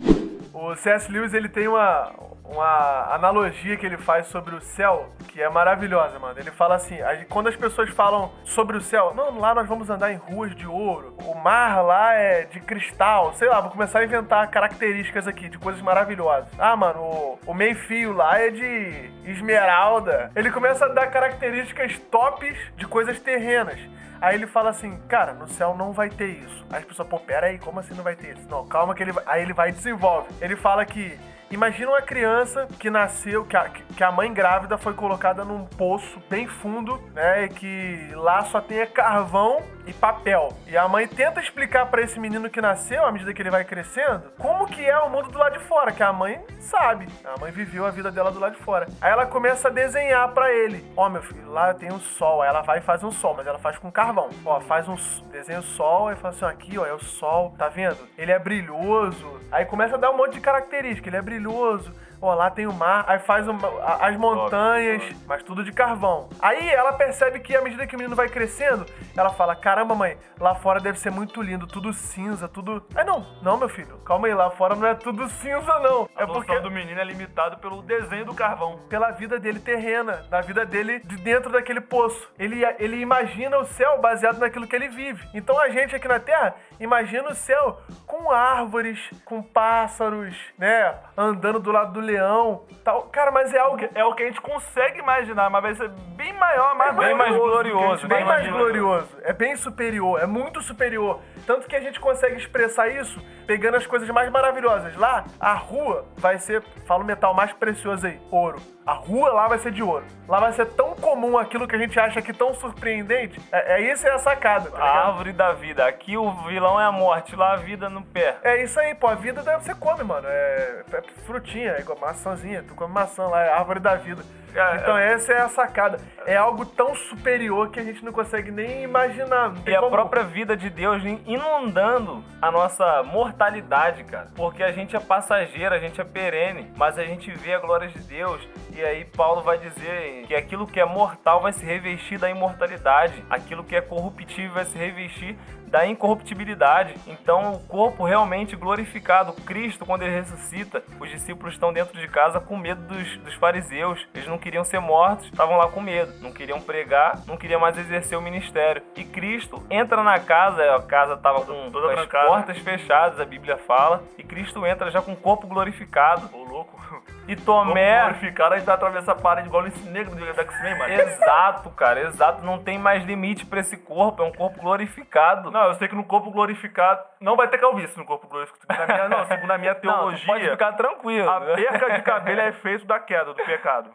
O 0.54 0.76
C.S. 0.76 1.12
Lewis, 1.12 1.34
ele 1.34 1.50
tem 1.50 1.68
uma, 1.68 2.12
uma 2.52 3.14
analogia 3.14 3.78
que 3.78 3.86
ele 3.86 3.98
faz 3.98 4.28
sobre 4.28 4.56
o 4.56 4.62
céu 4.62 5.10
que 5.28 5.42
é 5.42 5.50
maravilhosa, 5.50 6.18
mano. 6.20 6.38
Ele 6.40 6.52
fala 6.52 6.76
assim: 6.76 7.00
a- 7.02 7.26
quando 7.30 7.48
as 7.48 7.56
pessoas 7.56 7.90
falam 7.92 8.32
sobre 8.44 8.76
o 8.78 8.82
céu, 8.82 9.14
não, 9.16 9.40
lá 9.40 9.54
nós 9.54 9.68
vamos 9.68 9.90
andar 9.90 10.12
em 10.12 10.16
ruas 10.18 10.56
de 10.56 10.68
ouro, 10.68 11.16
o 11.26 11.36
mar 11.36 11.82
lá 11.84 12.14
é 12.14 12.46
de 12.46 12.60
cristal, 12.60 13.34
sei 13.34 13.48
lá, 13.50 13.62
vou 13.62 13.72
começar 13.72 14.00
a 14.00 14.04
inventar 14.04 14.50
características 14.50 15.28
aqui 15.28 15.48
de 15.50 15.58
coisas 15.58 15.82
maravilhosas. 15.82 16.50
Ah, 16.58 16.76
mano, 16.76 17.00
o, 17.02 17.40
o 17.48 17.54
meio-fio 17.54 18.12
lá 18.14 18.40
é 18.40 18.50
de 18.50 19.12
esmeralda. 19.26 20.32
Ele 20.36 20.52
começa 20.52 20.86
a 20.86 20.90
dar 20.90 21.08
características 21.08 21.98
tops 22.12 22.58
de 22.76 22.88
coisas 22.88 23.20
terrenas. 23.20 23.80
Aí 24.22 24.36
ele 24.36 24.48
fala 24.48 24.72
assim, 24.72 24.98
cara, 25.08 25.34
no 25.34 25.48
céu 25.48 25.74
não 25.78 25.94
vai 25.94 26.10
ter 26.10 26.28
isso. 26.28 26.66
Aí 26.70 26.80
as 26.80 26.86
pessoas, 26.86 27.08
pô, 27.08 27.18
pera 27.20 27.48
aí, 27.48 27.58
como 27.58 27.80
assim 27.80 27.94
não 27.94 28.04
vai 28.04 28.16
ter 28.16 28.36
isso? 28.38 28.50
Não, 28.50 28.68
calma 28.68 28.94
que 28.94 29.02
ele 29.02 29.14
vai. 29.14 29.24
Aí 29.26 29.42
ele 29.42 29.54
vai 29.54 29.70
e 29.70 29.72
desenvolve. 29.72 30.28
Ele 30.42 30.56
fala 30.58 30.86
que. 30.86 31.18
Imagina 31.52 31.90
uma 31.90 32.02
criança 32.02 32.68
que 32.80 32.92
nasceu, 32.92 33.44
que 33.44 33.58
a, 33.58 33.70
que 33.70 34.04
a 34.04 34.12
mãe 34.12 34.32
grávida 34.32 34.78
foi 34.78 34.94
colocada 34.94 35.44
num 35.44 35.66
poço 35.66 36.22
bem 36.30 36.48
fundo, 36.48 37.02
né? 37.14 37.46
E 37.46 37.50
que 37.50 38.12
lá 38.14 38.44
só 38.46 38.62
tem 38.62 38.86
carvão 38.86 39.64
e 39.88 39.94
papel. 39.94 40.50
E 40.68 40.78
a 40.78 40.88
mãe 40.88 41.08
tenta 41.08 41.40
explicar 41.40 41.88
pra 41.88 42.04
esse 42.04 42.20
menino 42.20 42.50
que 42.50 42.62
nasceu, 42.62 43.04
à 43.04 43.12
medida 43.12 43.34
que 43.34 43.42
ele 43.42 43.50
vai 43.50 43.66
crescendo, 43.66 44.32
como 44.38 44.68
que 44.68 44.86
é 44.86 44.98
o 45.00 45.10
mundo 45.10 45.32
do 45.32 45.40
lado 45.40 45.58
de 45.58 45.66
fora, 45.66 45.92
que 45.92 46.04
a 46.04 46.14
mãe 46.14 46.40
sabe. 46.60 47.08
A 47.26 47.40
mãe 47.40 47.52
viveu 47.52 47.86
a 47.86 47.90
vida 47.90 48.12
dela 48.12 48.32
do 48.32 48.40
lado 48.40 48.56
de 48.56 48.64
fora. 48.64 48.86
Aí 49.02 49.12
ela 49.12 49.26
começa 49.26 49.70
a 49.70 49.72
desenhar 49.72 50.32
pra 50.34 50.54
ele. 50.54 50.86
Ó, 50.96 51.10
meu 51.10 51.24
filho, 51.24 51.50
lá 51.50 51.74
tem 51.74 51.92
um 51.92 52.00
sol. 52.00 52.44
Aí 52.44 52.50
ela 52.50 52.62
vai 52.62 52.78
e 52.78 52.82
faz 52.82 53.04
um 53.04 53.12
sol, 53.12 53.34
mas 53.36 53.48
ela 53.48 53.58
faz 53.58 53.78
com 53.80 53.92
carvão. 53.92 54.30
Ó, 54.46 54.60
faz 54.62 54.88
um 54.88 54.96
desenha 55.32 55.62
sol 55.62 56.12
e 56.12 56.16
fala 56.16 56.34
assim, 56.34 56.46
aqui, 56.46 56.78
ó, 56.78 56.86
é 56.86 56.94
o 56.94 57.00
sol, 57.00 57.56
tá 57.58 57.68
vendo? 57.70 57.98
Ele 58.18 58.32
é 58.32 58.38
brilhoso. 58.38 59.42
Aí 59.52 59.66
começa 59.66 59.96
a 59.96 59.98
dar 59.98 60.12
um 60.12 60.18
monte 60.18 60.34
de 60.34 60.42
característica. 60.42 61.10
Ele 61.10 61.18
é 61.18 61.22
brilhoso 61.22 61.39
maravilhoso. 61.40 61.92
Ó, 62.22 62.34
lá 62.34 62.50
tem 62.50 62.68
o 62.68 62.74
mar, 62.74 63.06
aí 63.08 63.20
faz 63.20 63.46
as 63.48 64.18
montanhas, 64.18 65.02
mas 65.26 65.44
tudo 65.44 65.64
de 65.64 65.72
carvão. 65.72 66.30
Aí 66.42 66.70
ela 66.70 66.94
percebe 66.94 67.40
que 67.40 67.56
à 67.56 67.62
medida 67.62 67.88
que 67.88 67.96
o 67.96 67.98
menino 67.98 68.16
vai 68.16 68.28
crescendo, 68.28 68.86
ela 69.16 69.30
fala: 69.30 69.56
Caramba, 69.56 69.96
mãe, 69.96 70.18
lá 70.40 70.56
fora 70.56 70.80
deve 70.80 71.00
ser 71.00 71.12
muito 71.12 71.42
lindo, 71.42 71.66
tudo 71.66 71.94
cinza, 71.94 72.48
tudo. 72.48 72.84
Aí 72.96 73.06
não, 73.06 73.26
não, 73.42 73.58
meu 73.58 73.70
filho, 73.70 73.98
calma 74.00 74.28
aí, 74.28 74.34
lá 74.34 74.52
fora 74.52 74.76
não 74.76 74.86
é 74.86 74.96
tudo 74.96 75.30
cinza, 75.30 75.80
não. 75.80 76.10
A 76.16 76.24
É 76.24 76.26
porque 76.26 76.60
do 76.60 76.70
menino 76.70 77.00
é 77.00 77.04
limitado 77.04 77.58
pelo 77.58 77.82
desenho 77.82 78.26
do 78.26 78.34
carvão. 78.34 78.80
pela 78.90 79.12
vida 79.12 79.40
dele 79.40 79.60
terrena, 79.60 80.24
da 80.30 80.42
vida 80.42 80.66
dele 80.66 81.00
de 81.00 81.16
dentro 81.18 81.52
daquele 81.52 81.82
poço. 81.82 82.30
Ele, 82.38 82.64
ele 82.80 82.98
imagina 82.98 83.58
o 83.58 83.66
céu 83.66 84.00
baseado 84.02 84.40
naquilo 84.40 84.68
que 84.68 84.76
ele 84.76 84.90
vive. 84.90 85.26
Então 85.34 85.60
a 85.60 85.70
gente 85.70 85.96
aqui 85.96 86.08
na 86.08 86.20
Terra 86.20 86.56
imagina 86.80 87.30
o 87.30 87.36
céu 87.36 87.82
com 88.06 88.32
árvores, 88.32 89.00
com 89.26 89.42
pássaros, 89.42 90.36
né? 90.58 90.96
Andando 91.18 91.60
do 91.60 91.72
lado 91.72 91.94
do 91.94 92.02
leão, 92.10 92.62
tal. 92.84 93.04
Cara, 93.04 93.32
mas 93.32 93.54
é 93.54 93.60
algo 93.60 93.78
que 93.78 93.90
É 93.94 94.04
o 94.04 94.14
que 94.14 94.24
a 94.24 94.26
gente 94.26 94.42
consegue 94.42 95.00
imaginar, 95.00 95.50
mas 95.50 95.62
vai 95.62 95.76
ser 95.76 95.90
bem 96.16 96.34
maior, 96.34 96.76
mais 96.76 96.96
bem 96.96 97.16
mais 97.16 97.36
glorioso, 97.36 98.08
bem 98.08 98.26
mais 98.26 98.50
glorioso. 98.50 99.08
É 99.24 99.34
bem 99.34 99.56
superior, 99.56 100.22
é 100.22 100.26
muito 100.26 100.62
superior. 100.62 101.20
Tanto 101.46 101.68
que 101.68 101.76
a 101.76 101.80
gente 101.82 102.00
consegue 102.00 102.38
expressar 102.38 102.88
isso 102.90 103.20
pegando 103.48 103.78
as 103.78 103.88
coisas 103.88 104.08
mais 104.10 104.30
maravilhosas. 104.32 104.96
Lá, 104.96 105.26
a 105.40 105.54
rua 105.54 106.06
vai 106.18 106.38
ser, 106.38 106.62
fala 106.86 107.04
o 107.04 107.06
metal 107.06 107.34
mais 107.34 107.52
precioso 107.54 108.06
aí, 108.06 108.20
ouro. 108.30 108.62
A 108.86 108.94
rua 108.94 109.30
lá 109.32 109.48
vai 109.48 109.58
ser 109.60 109.72
de 109.72 109.82
ouro. 109.84 110.06
Lá 110.28 110.40
vai 110.40 110.52
ser 110.54 110.66
tão 110.68 110.96
comum 110.96 111.38
aquilo 111.38 111.68
que 111.68 111.76
a 111.76 111.80
gente 111.80 112.00
acha 112.00 112.22
que 112.22 112.34
tão 112.34 112.54
surpreendente. 112.54 113.40
É, 113.52 113.76
é 113.82 113.92
isso 113.92 114.08
é 114.08 114.12
a 114.12 114.18
sacada, 114.20 114.70
tá 114.72 114.80
A 114.84 115.08
árvore 115.08 115.32
da 115.34 115.52
vida. 115.54 115.86
Aqui 115.86 116.18
o 116.18 116.32
vilão 116.44 116.80
é 116.80 116.86
a 116.86 116.92
morte, 116.92 117.36
lá 117.36 117.54
a 117.54 117.56
vida 117.58 117.90
no 117.90 118.02
pé. 118.04 118.38
É 118.44 118.62
isso 118.64 118.80
aí, 118.80 118.94
pô. 118.96 119.08
A 119.08 119.16
vida 119.16 119.42
você 119.60 119.74
come, 119.76 120.04
mano. 120.04 120.28
É, 120.28 120.84
é 120.94 121.02
frutinha, 121.26 121.72
é 121.74 121.80
igual 121.82 122.00
maçãzinha. 122.00 122.64
Tu 122.68 122.74
come 122.76 122.94
maçã 122.94 123.28
lá, 123.28 123.44
é 123.44 123.50
a 123.52 123.58
árvore 123.60 123.80
da 123.80 123.96
vida. 123.96 124.24
É, 124.56 124.76
então 124.78 124.98
essa 124.98 125.32
é 125.32 125.42
a 125.42 125.50
sacada. 125.50 126.00
É 126.26 126.36
algo 126.36 126.66
tão 126.66 126.96
superior 126.96 127.70
que 127.70 127.80
a 127.80 127.84
gente 127.84 128.04
não 128.04 128.12
consegue 128.12 128.50
nem 128.50 128.82
imaginar. 128.82 129.50
Não 129.50 129.62
E 129.68 129.76
a 129.76 129.80
como- 129.80 129.92
própria 129.92 130.24
vida 130.24 130.58
de 130.58 130.70
Deus 130.72 131.04
inundando 131.30 132.24
a 132.42 132.50
nossa 132.50 133.04
mortalidade, 133.04 134.04
cara. 134.04 134.28
Porque 134.36 134.64
a 134.64 134.72
gente 134.72 134.96
é 134.96 135.00
passageiro, 135.00 135.76
a 135.76 135.80
gente 135.80 136.02
é 136.02 136.04
perene, 136.04 136.72
mas 136.76 136.98
a 136.98 137.06
gente 137.06 137.32
vê 137.32 137.54
a 137.54 137.60
glória 137.60 137.88
de 137.88 138.00
Deus. 138.00 138.42
E 138.80 138.86
aí 138.86 139.04
Paulo 139.04 139.42
vai 139.42 139.58
dizer 139.58 140.26
que 140.26 140.34
aquilo 140.34 140.66
que 140.66 140.80
é 140.80 140.86
mortal 140.86 141.42
vai 141.42 141.52
se 141.52 141.66
revestir 141.66 142.18
da 142.18 142.30
imortalidade, 142.30 143.22
aquilo 143.30 143.62
que 143.62 143.76
é 143.76 143.82
corruptível 143.82 144.54
vai 144.54 144.64
se 144.64 144.78
revestir 144.78 145.38
da 145.70 145.86
incorruptibilidade. 145.86 146.96
Então, 147.08 147.52
o 147.54 147.60
corpo 147.60 148.04
realmente 148.04 148.56
glorificado, 148.56 149.34
Cristo, 149.44 149.86
quando 149.86 150.02
ele 150.02 150.16
ressuscita, 150.16 150.84
os 151.00 151.10
discípulos 151.10 151.54
estão 151.54 151.72
dentro 151.72 152.00
de 152.00 152.08
casa 152.08 152.40
com 152.40 152.58
medo 152.58 152.82
dos, 152.88 153.18
dos 153.18 153.34
fariseus. 153.36 154.08
Eles 154.14 154.28
não 154.28 154.38
queriam 154.38 154.64
ser 154.64 154.80
mortos, 154.80 155.26
estavam 155.26 155.58
lá 155.58 155.68
com 155.68 155.80
medo, 155.80 156.14
não 156.22 156.32
queriam 156.32 156.60
pregar, 156.60 157.20
não 157.28 157.38
queriam 157.38 157.60
mais 157.60 157.78
exercer 157.78 158.18
o 158.18 158.22
ministério. 158.22 158.82
E 158.96 159.04
Cristo 159.04 159.62
entra 159.70 160.04
na 160.04 160.20
casa, 160.20 160.76
a 160.76 160.82
casa 160.82 161.14
estava 161.14 161.42
com, 161.42 161.72
com 161.72 161.88
as 161.88 162.06
portas 162.08 162.58
fechadas, 162.58 163.20
a 163.20 163.26
Bíblia 163.26 163.58
fala, 163.58 164.04
e 164.18 164.24
Cristo 164.24 164.66
entra 164.66 164.90
já 164.90 165.02
com 165.02 165.12
o 165.12 165.18
corpo 165.18 165.48
glorificado. 165.48 166.30
Louco. 166.60 167.04
E 167.28 167.36
Vamos 167.36 167.68
Tomé. 167.68 168.02
glorificar, 168.02 168.52
a 168.52 168.58
gente 168.58 168.66
vai 168.66 168.76
atravessar 168.76 169.12
a 169.12 169.16
parede 169.16 169.48
igual 169.48 169.66
esse 169.68 169.88
negro 169.90 170.16
do 170.16 170.26
X-Men, 170.26 170.78
mano. 170.78 170.94
Exato, 170.94 171.70
cara, 171.70 172.02
exato. 172.02 172.44
Não 172.44 172.58
tem 172.58 172.78
mais 172.78 173.04
limite 173.06 173.46
pra 173.46 173.60
esse 173.60 173.78
corpo, 173.78 174.24
é 174.24 174.26
um 174.26 174.32
corpo 174.32 174.60
glorificado. 174.60 175.52
Não, 175.52 175.68
eu 175.68 175.76
sei 175.76 175.88
que 175.88 175.96
no 175.96 176.04
corpo 176.04 176.32
glorificado 176.32 177.02
não 177.20 177.36
vai 177.36 177.48
ter 177.48 177.58
calvície 177.58 177.98
no 177.98 178.06
corpo 178.06 178.28
glorificado. 178.28 178.66
Segundo 178.74 178.82
a 178.92 178.96
minha, 178.96 179.10
não, 179.10 179.26
segundo 179.26 179.52
a 179.52 179.58
minha 179.58 179.74
Não, 179.82 179.82
teologia, 179.82 180.26
pode 180.26 180.50
ficar 180.50 180.72
tranquilo. 180.74 181.30
a 181.30 181.42
perca 181.42 181.92
de 181.94 182.02
cabelo 182.02 182.42
é 182.42 182.48
efeito 182.50 182.86
da 182.86 183.00
queda, 183.00 183.26
do 183.26 183.36
pecado. 183.36 183.92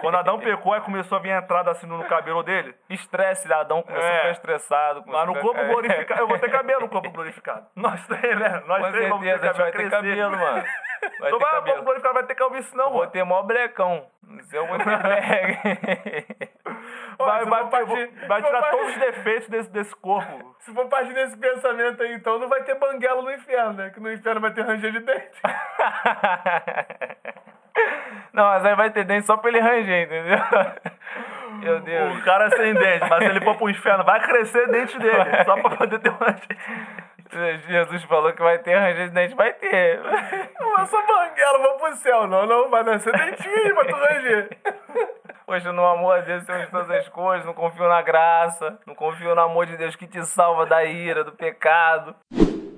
Quando 0.00 0.16
Adão 0.16 0.38
pecou, 0.38 0.72
aí 0.74 0.80
começou 0.80 1.18
a 1.18 1.20
vir 1.20 1.32
a 1.32 1.38
entrada 1.38 1.70
assim 1.70 1.86
no 1.86 2.04
cabelo 2.04 2.42
dele. 2.42 2.74
Estresse, 2.90 3.52
Adão 3.52 3.82
começou 3.82 4.06
É. 4.08 4.12
a 4.12 4.16
ficar 4.18 4.30
estressado. 4.32 5.04
Lá 5.06 5.24
no 5.26 5.34
corpo 5.34 5.58
ficar- 5.60 5.72
glorificado, 5.72 6.20
eu 6.20 6.28
vou 6.28 6.38
ter 6.38 6.50
cabelo 6.50 6.80
no 6.82 6.88
corpo 6.88 7.10
glorificado. 7.12 7.66
Nós 7.74 8.06
três, 8.06 8.38
né? 8.38 8.62
Nós 8.66 8.84
Com 8.84 8.90
três 8.92 9.08
vamos 9.08 9.24
ter 9.24 9.30
certeza, 9.38 9.52
gente 9.52 9.62
vai 9.62 9.70
ter 9.72 9.78
crescer. 9.78 9.90
cabelo, 9.96 10.38
mano. 10.38 10.64
Vai 11.18 11.30
Então 11.30 11.38
ter 11.40 11.44
vai, 11.44 11.50
o 11.50 11.54
corpo 11.54 11.64
cabelo. 11.66 11.82
glorificado 11.82 12.14
vai 12.14 12.22
ter 12.22 12.34
calvície 12.36 12.76
não, 12.76 12.90
Vou 12.90 12.98
mano. 13.00 13.10
ter 13.10 13.24
mó 13.24 13.42
blecão. 13.42 14.06
No 14.22 14.40
seu 14.44 14.62
eu 14.62 14.68
vou 14.68 14.78
ter 14.78 14.98
black. 15.02 16.26
Vai, 17.18 17.44
vai, 17.44 17.62
vai, 17.64 17.68
partir- 17.70 18.10
vai 18.26 18.40
se 18.40 18.42
for 18.42 18.48
tirar 18.48 18.60
partir- 18.60 18.70
todos 18.76 18.92
os 18.94 18.98
defeitos 19.00 19.48
desse, 19.48 19.70
desse 19.70 19.96
corpo. 19.96 20.56
Se 20.60 20.72
for 20.74 20.86
partir 20.88 21.12
desse 21.14 21.36
pensamento 21.36 22.02
aí, 22.02 22.14
então 22.14 22.38
não 22.38 22.48
vai 22.48 22.62
ter 22.62 22.74
banguela 22.76 23.22
no 23.22 23.32
inferno, 23.32 23.72
né? 23.74 23.90
Que 23.90 24.00
no 24.00 24.12
inferno 24.12 24.40
vai 24.40 24.50
ter 24.52 24.62
ranger 24.62 24.92
de 24.92 25.00
dente. 25.00 25.40
Não, 28.32 28.44
mas 28.44 28.64
aí 28.64 28.74
vai 28.74 28.90
ter 28.90 29.04
dente 29.04 29.26
só 29.26 29.36
pra 29.36 29.50
ele 29.50 29.60
ranger, 29.60 30.04
entendeu? 30.04 30.38
Meu 31.60 31.80
Deus. 31.80 32.16
O 32.18 32.24
cara 32.24 32.46
é 32.46 32.50
sem 32.50 32.74
dente, 32.74 33.08
mas 33.08 33.18
se 33.18 33.30
ele 33.30 33.40
for 33.40 33.56
pro 33.56 33.68
inferno, 33.70 34.04
vai 34.04 34.20
crescer 34.20 34.66
dente 34.68 34.98
dele. 34.98 35.44
Só 35.44 35.54
pra 35.60 35.76
poder 35.76 35.98
ter 36.00 36.08
uma. 36.10 36.36
Jesus 37.68 38.02
falou 38.04 38.32
que 38.32 38.42
vai 38.42 38.58
ter 38.58 38.74
ranger 38.76 39.08
de 39.08 39.14
dente, 39.14 39.34
vai 39.34 39.52
ter. 39.52 40.00
Não 40.60 40.78
é 40.78 40.86
só 40.86 41.00
banguela, 41.06 41.58
vamos 41.58 41.80
pro 41.82 41.96
céu. 41.96 42.26
Não, 42.26 42.46
não, 42.46 42.68
vai 42.70 42.82
nascer 42.82 43.12
dentinho 43.12 43.74
pra 43.74 43.84
tu 43.84 43.94
ranger. 43.96 44.48
Poxa, 45.46 45.72
no 45.72 45.84
amor 45.84 46.20
de 46.20 46.26
Deus 46.26 46.44
temos 46.44 46.70
todas 46.70 46.90
as 46.90 47.08
coisas, 47.08 47.44
não 47.44 47.54
confio 47.54 47.88
na 47.88 48.00
graça, 48.00 48.78
não 48.86 48.94
confio 48.94 49.34
no 49.34 49.40
amor 49.40 49.66
de 49.66 49.76
Deus 49.76 49.96
que 49.96 50.06
te 50.06 50.24
salva 50.24 50.66
da 50.66 50.84
ira, 50.84 51.24
do 51.24 51.32
pecado. 51.32 52.14